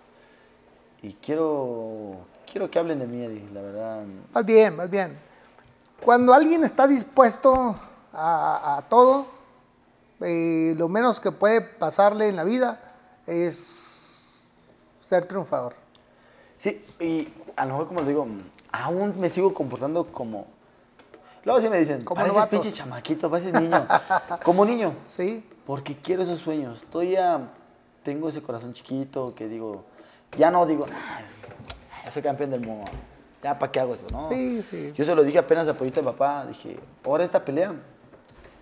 [1.02, 2.18] Y quiero,
[2.52, 4.04] quiero que hablen de mí, la verdad.
[4.32, 5.31] Más bien, más bien.
[6.04, 7.76] Cuando alguien está dispuesto
[8.14, 9.28] a, a todo,
[10.22, 12.80] eh, lo menos que puede pasarle en la vida
[13.28, 14.42] es
[15.00, 15.74] ser triunfador.
[16.58, 18.28] Sí, y a lo mejor como les digo,
[18.72, 20.46] aún me sigo comportando como...
[21.44, 22.52] Luego sí me dicen, Como pareces novato".
[22.52, 23.88] pinche chamaquito, pareces niño.
[24.44, 24.96] como niño.
[25.04, 25.44] ¿Sí?
[25.66, 26.86] Porque quiero esos sueños.
[26.92, 27.50] Todavía
[28.04, 29.86] tengo ese corazón chiquito que digo,
[30.38, 32.92] ya no digo, nah, soy campeón del mundo.
[33.44, 34.06] Ya, ¿para qué hago eso?
[34.12, 34.24] No.
[34.30, 34.94] Sí, sí.
[34.96, 36.46] Yo se lo dije apenas a Pollito de papá.
[36.46, 37.74] Dije, ahora esta pelea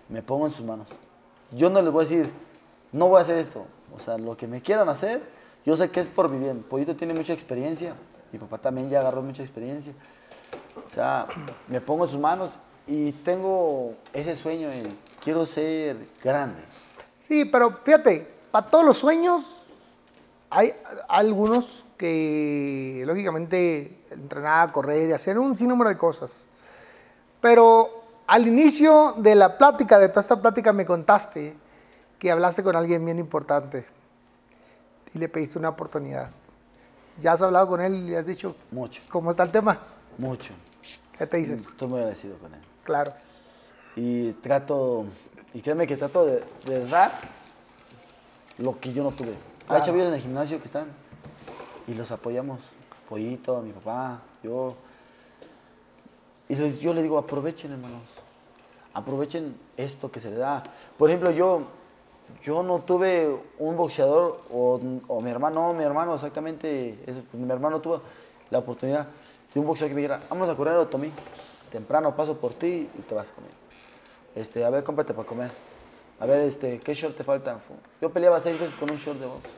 [0.08, 0.88] me pongo en sus manos.
[1.52, 2.32] Yo no les voy a decir,
[2.92, 3.66] no voy a hacer esto.
[3.94, 5.22] O sea, lo que me quieran hacer,
[5.66, 6.62] yo sé que es por mi bien.
[6.62, 7.94] Pollito tiene mucha experiencia.
[8.32, 9.92] Mi papá también ya agarró mucha experiencia.
[10.86, 11.26] O sea,
[11.68, 16.62] me pongo en sus manos y tengo ese sueño en quiero ser grande.
[17.20, 19.42] Sí, pero fíjate, para todos los sueños
[20.48, 20.74] hay
[21.08, 26.32] algunos que lógicamente entrenar, correr y hacer un sinnúmero de cosas.
[27.40, 31.54] Pero al inicio de la plática, de toda esta plática, me contaste
[32.18, 33.86] que hablaste con alguien bien importante
[35.14, 36.30] y le pediste una oportunidad.
[37.18, 39.78] ¿Ya has hablado con él y le has dicho Mucho, cómo está el tema?
[40.18, 40.52] mucho.
[41.18, 41.54] ¿Qué te dice?
[41.54, 42.60] Estoy muy agradecido con él.
[42.84, 43.12] Claro.
[43.96, 45.06] Y trato,
[45.52, 47.12] y créeme que trato de, de dar
[48.58, 49.34] lo que yo no tuve.
[49.66, 49.80] Claro.
[49.80, 50.86] Hay chavillos en el gimnasio que están
[51.86, 52.72] y los apoyamos.
[53.10, 54.74] Pollito, mi papá, yo.
[56.48, 58.00] Y les- yo le digo, aprovechen, hermanos.
[58.94, 60.62] Aprovechen esto que se les da.
[60.96, 61.62] Por ejemplo, yo,
[62.42, 66.96] yo no tuve un boxeador, o, o mi hermano, no, mi hermano exactamente,
[67.32, 68.00] mi hermano tuvo
[68.50, 69.08] la oportunidad.
[69.52, 71.10] de un boxeo que me dijera, vamos a correr a Otomí,
[71.72, 73.54] temprano paso por ti y te vas conmigo.
[74.36, 75.50] Este, a ver, cómprate para comer.
[76.20, 77.58] A ver, este, ¿qué short te falta?
[78.00, 79.50] Yo peleaba seis veces con un short de box.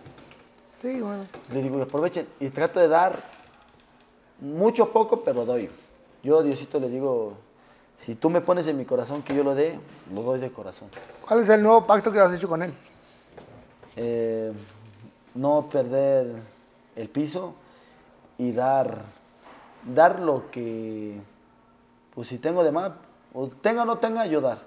[0.81, 1.27] Sí, bueno.
[1.53, 3.23] Le digo, aprovechen y trato de dar
[4.43, 5.71] mucho poco, pero doy.
[6.23, 7.35] Yo a Diosito le digo,
[7.97, 9.79] si tú me pones en mi corazón que yo lo dé,
[10.13, 10.89] lo doy de corazón.
[11.27, 12.73] ¿Cuál es el nuevo pacto que has hecho con él?
[13.97, 14.53] Eh,
[15.35, 16.35] no perder
[16.97, 17.55] el piso
[18.39, 19.03] y dar,
[19.95, 21.21] dar lo que,
[22.15, 22.93] pues si tengo de más,
[23.33, 24.59] o tenga o no tenga, yo dar.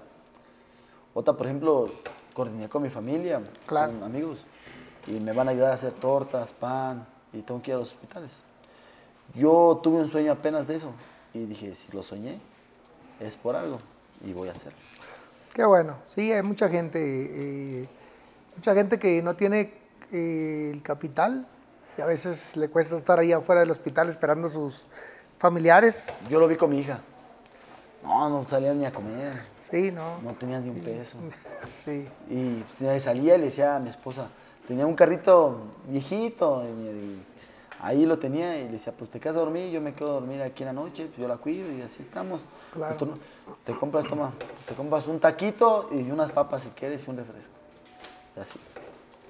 [1.14, 1.88] Otra, por ejemplo,
[2.34, 3.92] coordiné con mi familia, Claro.
[3.92, 4.44] con amigos,
[5.06, 7.88] y me van a ayudar a hacer tortas, pan, y tengo que ir a los
[7.88, 8.32] hospitales.
[9.34, 10.92] Yo tuve un sueño apenas de eso,
[11.34, 12.38] y dije, si lo soñé,
[13.20, 13.78] es por algo,
[14.24, 14.78] y voy a hacerlo.
[15.52, 15.96] Qué bueno.
[16.06, 17.88] Sí, hay mucha gente, eh,
[18.56, 19.72] mucha gente que no tiene
[20.12, 21.46] eh, el capital
[21.96, 24.84] y a veces le cuesta estar ahí afuera del hospital esperando a sus
[25.38, 26.14] familiares.
[26.28, 27.00] Yo lo vi con mi hija.
[28.02, 29.32] No, no salían ni a comer.
[29.58, 30.20] Sí, ¿no?
[30.20, 31.18] No tenías ni un peso.
[31.70, 32.06] Sí.
[32.28, 34.28] Y pues, salía y le decía a mi esposa,
[34.68, 35.58] tenía un carrito
[35.88, 37.24] viejito, y, y
[37.80, 40.12] ahí lo tenía y le decía, pues te quedas a dormir, yo me quedo a
[40.14, 42.42] dormir aquí en la noche, pues yo la cuido y así estamos.
[42.72, 42.96] Claro.
[42.96, 43.10] Pues,
[43.64, 44.32] te compras, toma,
[44.66, 47.54] te compras un taquito y unas papas si quieres y un refresco.
[48.36, 48.58] Y así.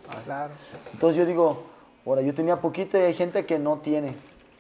[0.09, 0.25] Así.
[0.25, 0.53] Claro.
[0.93, 1.65] Entonces yo digo,
[2.05, 4.15] ahora yo tenía poquito y hay gente que no tiene,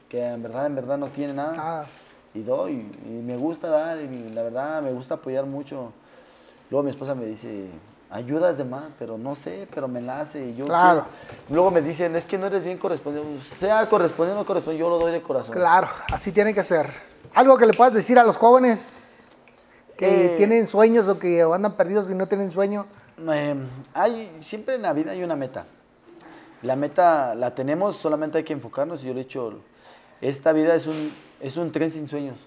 [0.08, 1.56] que en verdad, en verdad no tiene nada.
[1.56, 1.86] Nada.
[2.34, 5.92] Y doy, y me gusta dar, y la verdad me gusta apoyar mucho.
[6.70, 7.66] Luego mi esposa me dice,
[8.10, 10.44] ayudas de más, pero no sé, pero me la hace.
[10.46, 11.04] Y yo Claro.
[11.04, 11.44] quiero".
[11.54, 13.42] Luego me dicen, es que no eres bien correspondiente.
[13.44, 15.54] Sea correspondiente o no correspondiente, yo lo doy de corazón.
[15.54, 16.88] Claro, así tiene que ser.
[17.34, 19.26] Algo que le puedas decir a los jóvenes
[19.96, 20.36] que Eh.
[20.36, 22.86] tienen sueños o que andan perdidos y no tienen sueño.
[23.32, 23.54] Eh,
[23.94, 25.64] hay, siempre en la vida hay una meta.
[26.62, 29.02] La meta la tenemos, solamente hay que enfocarnos.
[29.02, 29.54] Y yo le he dicho,
[30.20, 32.38] esta vida es un, es un tren sin sueños.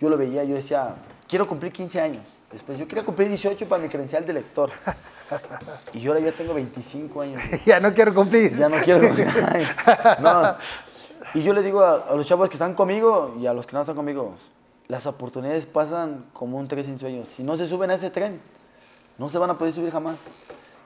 [0.00, 0.94] Yo lo veía, yo decía,
[1.28, 2.24] quiero cumplir 15 años.
[2.52, 4.70] Después yo quería cumplir 18 para mi credencial de lector.
[5.92, 7.42] Y yo ahora ya tengo 25 años.
[7.66, 8.56] ya no quiero cumplir.
[8.56, 9.12] Ya no quiero.
[10.20, 10.56] no.
[11.34, 13.74] Y yo le digo a, a los chavos que están conmigo y a los que
[13.74, 14.34] no están conmigo,
[14.86, 17.26] las oportunidades pasan como un tren sin sueños.
[17.26, 18.40] Si no se suben a ese tren,
[19.18, 20.20] no se van a poder subir jamás.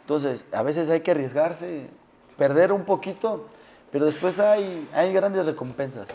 [0.02, 1.88] Entonces, a veces hay que arriesgarse,
[2.36, 3.46] perder un poquito,
[3.92, 6.08] pero después hay, hay grandes recompensas.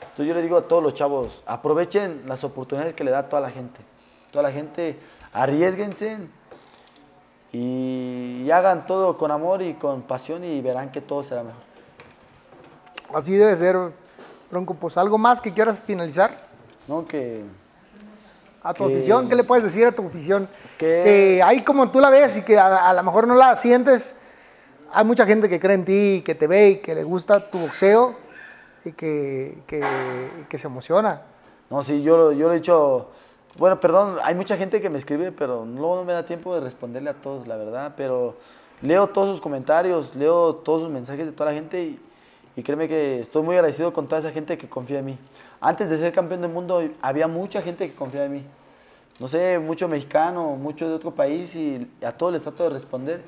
[0.00, 3.40] Entonces yo le digo a todos los chavos, aprovechen las oportunidades que le da toda
[3.40, 3.80] la gente.
[4.30, 4.96] Toda la gente,
[5.32, 6.18] arriesguense
[7.52, 11.62] y, y hagan todo con amor y con pasión y verán que todo será mejor.
[13.14, 13.76] Así debe ser,
[14.50, 14.74] Bronco.
[14.74, 16.48] Pues algo más que quieras finalizar
[16.86, 17.06] ¿No?
[17.06, 17.42] Que
[18.62, 19.28] a tu Que- afición.
[19.28, 20.48] ¿Qué le puedes decir a tu afición?
[20.78, 23.54] Que- Que ahí como tú la ves y que a, a lo mejor no la
[23.56, 24.16] sientes,
[24.92, 27.58] hay mucha gente que cree en ti, que te ve y que le gusta tu
[27.58, 28.16] boxeo
[28.84, 29.84] y que, que,
[30.48, 31.22] que se emociona.
[31.68, 33.10] No, sí, yo, yo lo he dicho.
[33.58, 36.60] Bueno, perdón, hay mucha gente que me escribe, pero luego no me da tiempo de
[36.60, 37.94] responderle a todos, la verdad.
[37.96, 38.36] Pero
[38.80, 41.96] leo todos sus comentarios, leo todos sus mensajes de toda la gente
[42.56, 45.18] y, créeme que estoy muy agradecido con toda esa gente que confía en mí.
[45.60, 48.44] Antes de ser campeón del mundo, había mucha gente que confía en mí.
[49.18, 53.22] No sé, mucho mexicano, mucho de otro país y a todos les trato de responder.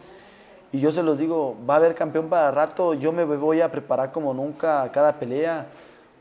[0.70, 3.70] Y yo se los digo, va a haber campeón para rato, yo me voy a
[3.70, 5.66] preparar como nunca a cada pelea,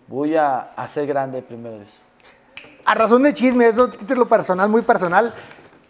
[0.07, 1.99] voy a hacer grande primero eso.
[2.85, 5.33] A razón de chisme, eso título personal, muy personal.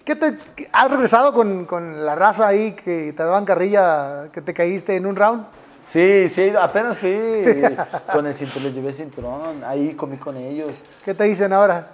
[0.04, 0.38] ¿Qué te,
[0.72, 5.06] ¿Has regresado con, con la raza ahí que te daban carrilla, que te caíste en
[5.06, 5.46] un round?
[5.86, 7.14] Sí, sí, apenas fui
[8.12, 10.76] con el cinturón, les llevé el cinturón, ahí comí con ellos.
[11.04, 11.88] ¿Qué te dicen ahora?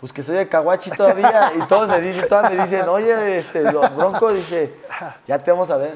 [0.00, 3.62] Pues que soy de Caguachi todavía y todos me dicen, todas me dicen, oye, este,
[3.72, 4.74] los broncos, dice,
[5.26, 5.94] ya te vamos a ver,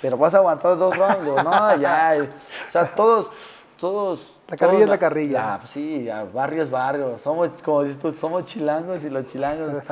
[0.00, 1.22] pero vas a aguantar dos rounds.
[1.22, 3.30] Digo, no, ya, o sea, todos,
[3.84, 4.32] todos.
[4.48, 5.32] La carrilla todos es la carrilla.
[5.42, 9.82] Ya, pues sí, barrio es barrio, somos, como dices tú, somos chilangos y los chilangos,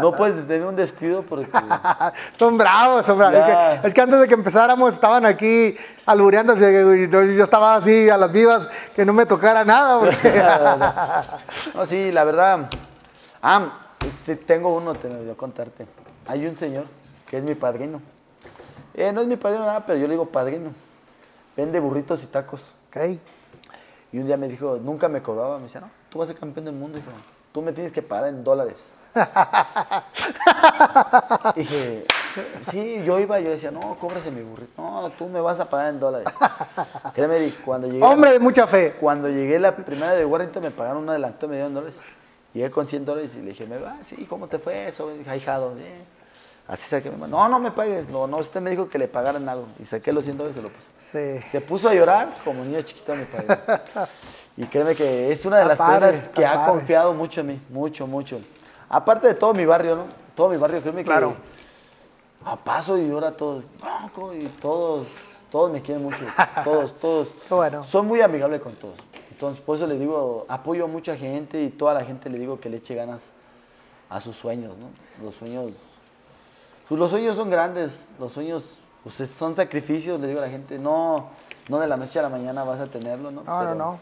[0.00, 1.50] no puedes tener un descuido porque...
[2.32, 3.36] son bravos, son bravos.
[3.36, 3.44] Es
[3.82, 5.76] que, es que antes de que empezáramos estaban aquí
[6.06, 9.98] albureándose yo estaba así a las vivas que no me tocara nada.
[10.00, 10.42] porque-
[11.74, 12.70] No, sí, la verdad.
[13.42, 13.74] Ah,
[14.24, 15.86] te- tengo uno, te lo voy a contarte.
[16.26, 16.86] Hay un señor
[17.26, 18.00] que es mi padrino.
[18.94, 20.70] Eh, no es mi padrino nada, pero yo le digo padrino.
[21.54, 22.72] Vende burritos y tacos.
[22.88, 23.18] Ok.
[24.14, 25.56] Y un día me dijo, nunca me cobraba.
[25.56, 26.98] Me decía, no, tú vas a ser campeón del mundo.
[26.98, 27.10] Dijo,
[27.50, 28.94] tú me tienes que pagar en dólares.
[31.56, 32.06] dije,
[32.70, 34.80] sí, yo iba, yo decía, no, cóbrase mi burrito.
[34.80, 36.28] No, tú me vas a pagar en dólares.
[37.12, 38.04] Créeme, cuando llegué.
[38.04, 38.94] Hombre de mucha fe.
[39.00, 42.00] Cuando llegué la primera de Warrington me pagaron un adelanto, me dieron dólares.
[42.52, 43.96] Llegué con 100 dólares y le dije, ¿me va?
[44.04, 45.10] Sí, ¿cómo te fue eso?
[45.10, 46.04] Dije, ahijado, bien.
[46.66, 47.36] Así saqué mi mano.
[47.36, 48.08] No, no me pagues.
[48.08, 49.66] No, no, usted me dijo que le pagaran algo.
[49.78, 51.40] Y saqué los 100 dólares y se lo puse.
[51.42, 51.46] Sí.
[51.48, 53.60] Se puso a llorar como niño chiquito me pagó.
[54.56, 56.72] Y créeme que es una de las padre, personas que ha padre.
[56.74, 57.60] confiado mucho en mí.
[57.70, 58.40] Mucho, mucho.
[58.88, 60.04] Aparte de todo mi barrio, ¿no?
[60.36, 61.30] Todo mi barrio, créeme Claro.
[61.34, 65.08] que a paso y todos, "Bronco", y todos,
[65.50, 66.24] todos me quieren mucho.
[66.62, 67.28] Todos, todos.
[67.50, 67.82] Bueno.
[67.82, 68.98] Soy muy amigable con todos.
[69.32, 72.60] Entonces, por eso le digo, apoyo a mucha gente y toda la gente le digo
[72.60, 73.30] que le eche ganas
[74.08, 74.86] a sus sueños, ¿no?
[75.24, 75.72] Los sueños,
[76.88, 80.50] pues los sueños son grandes, los sueños pues, es- son sacrificios, le digo a la
[80.50, 81.28] gente, no,
[81.68, 83.42] no de la noche a la mañana vas a tenerlo, ¿no?
[83.42, 83.98] No, no, Pero- no.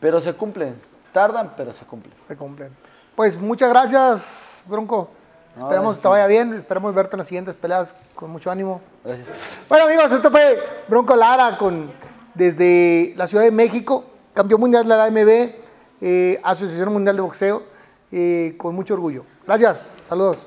[0.00, 0.80] Pero se cumplen,
[1.12, 2.14] tardan, pero se cumplen.
[2.28, 2.70] Se cumplen.
[3.14, 5.08] Pues muchas gracias, Bronco.
[5.56, 6.52] No, Esperamos gracias que te vaya bien.
[6.52, 8.82] Esperamos verte en las siguientes peleas con mucho ánimo.
[9.02, 9.58] Gracias.
[9.70, 11.90] Bueno, amigos, esto fue Bronco Lara con,
[12.34, 14.04] desde la Ciudad de México,
[14.34, 15.54] campeón mundial de la AMB,
[16.02, 17.62] eh, Asociación Mundial de Boxeo,
[18.12, 19.24] eh, con mucho orgullo.
[19.46, 20.46] Gracias, saludos.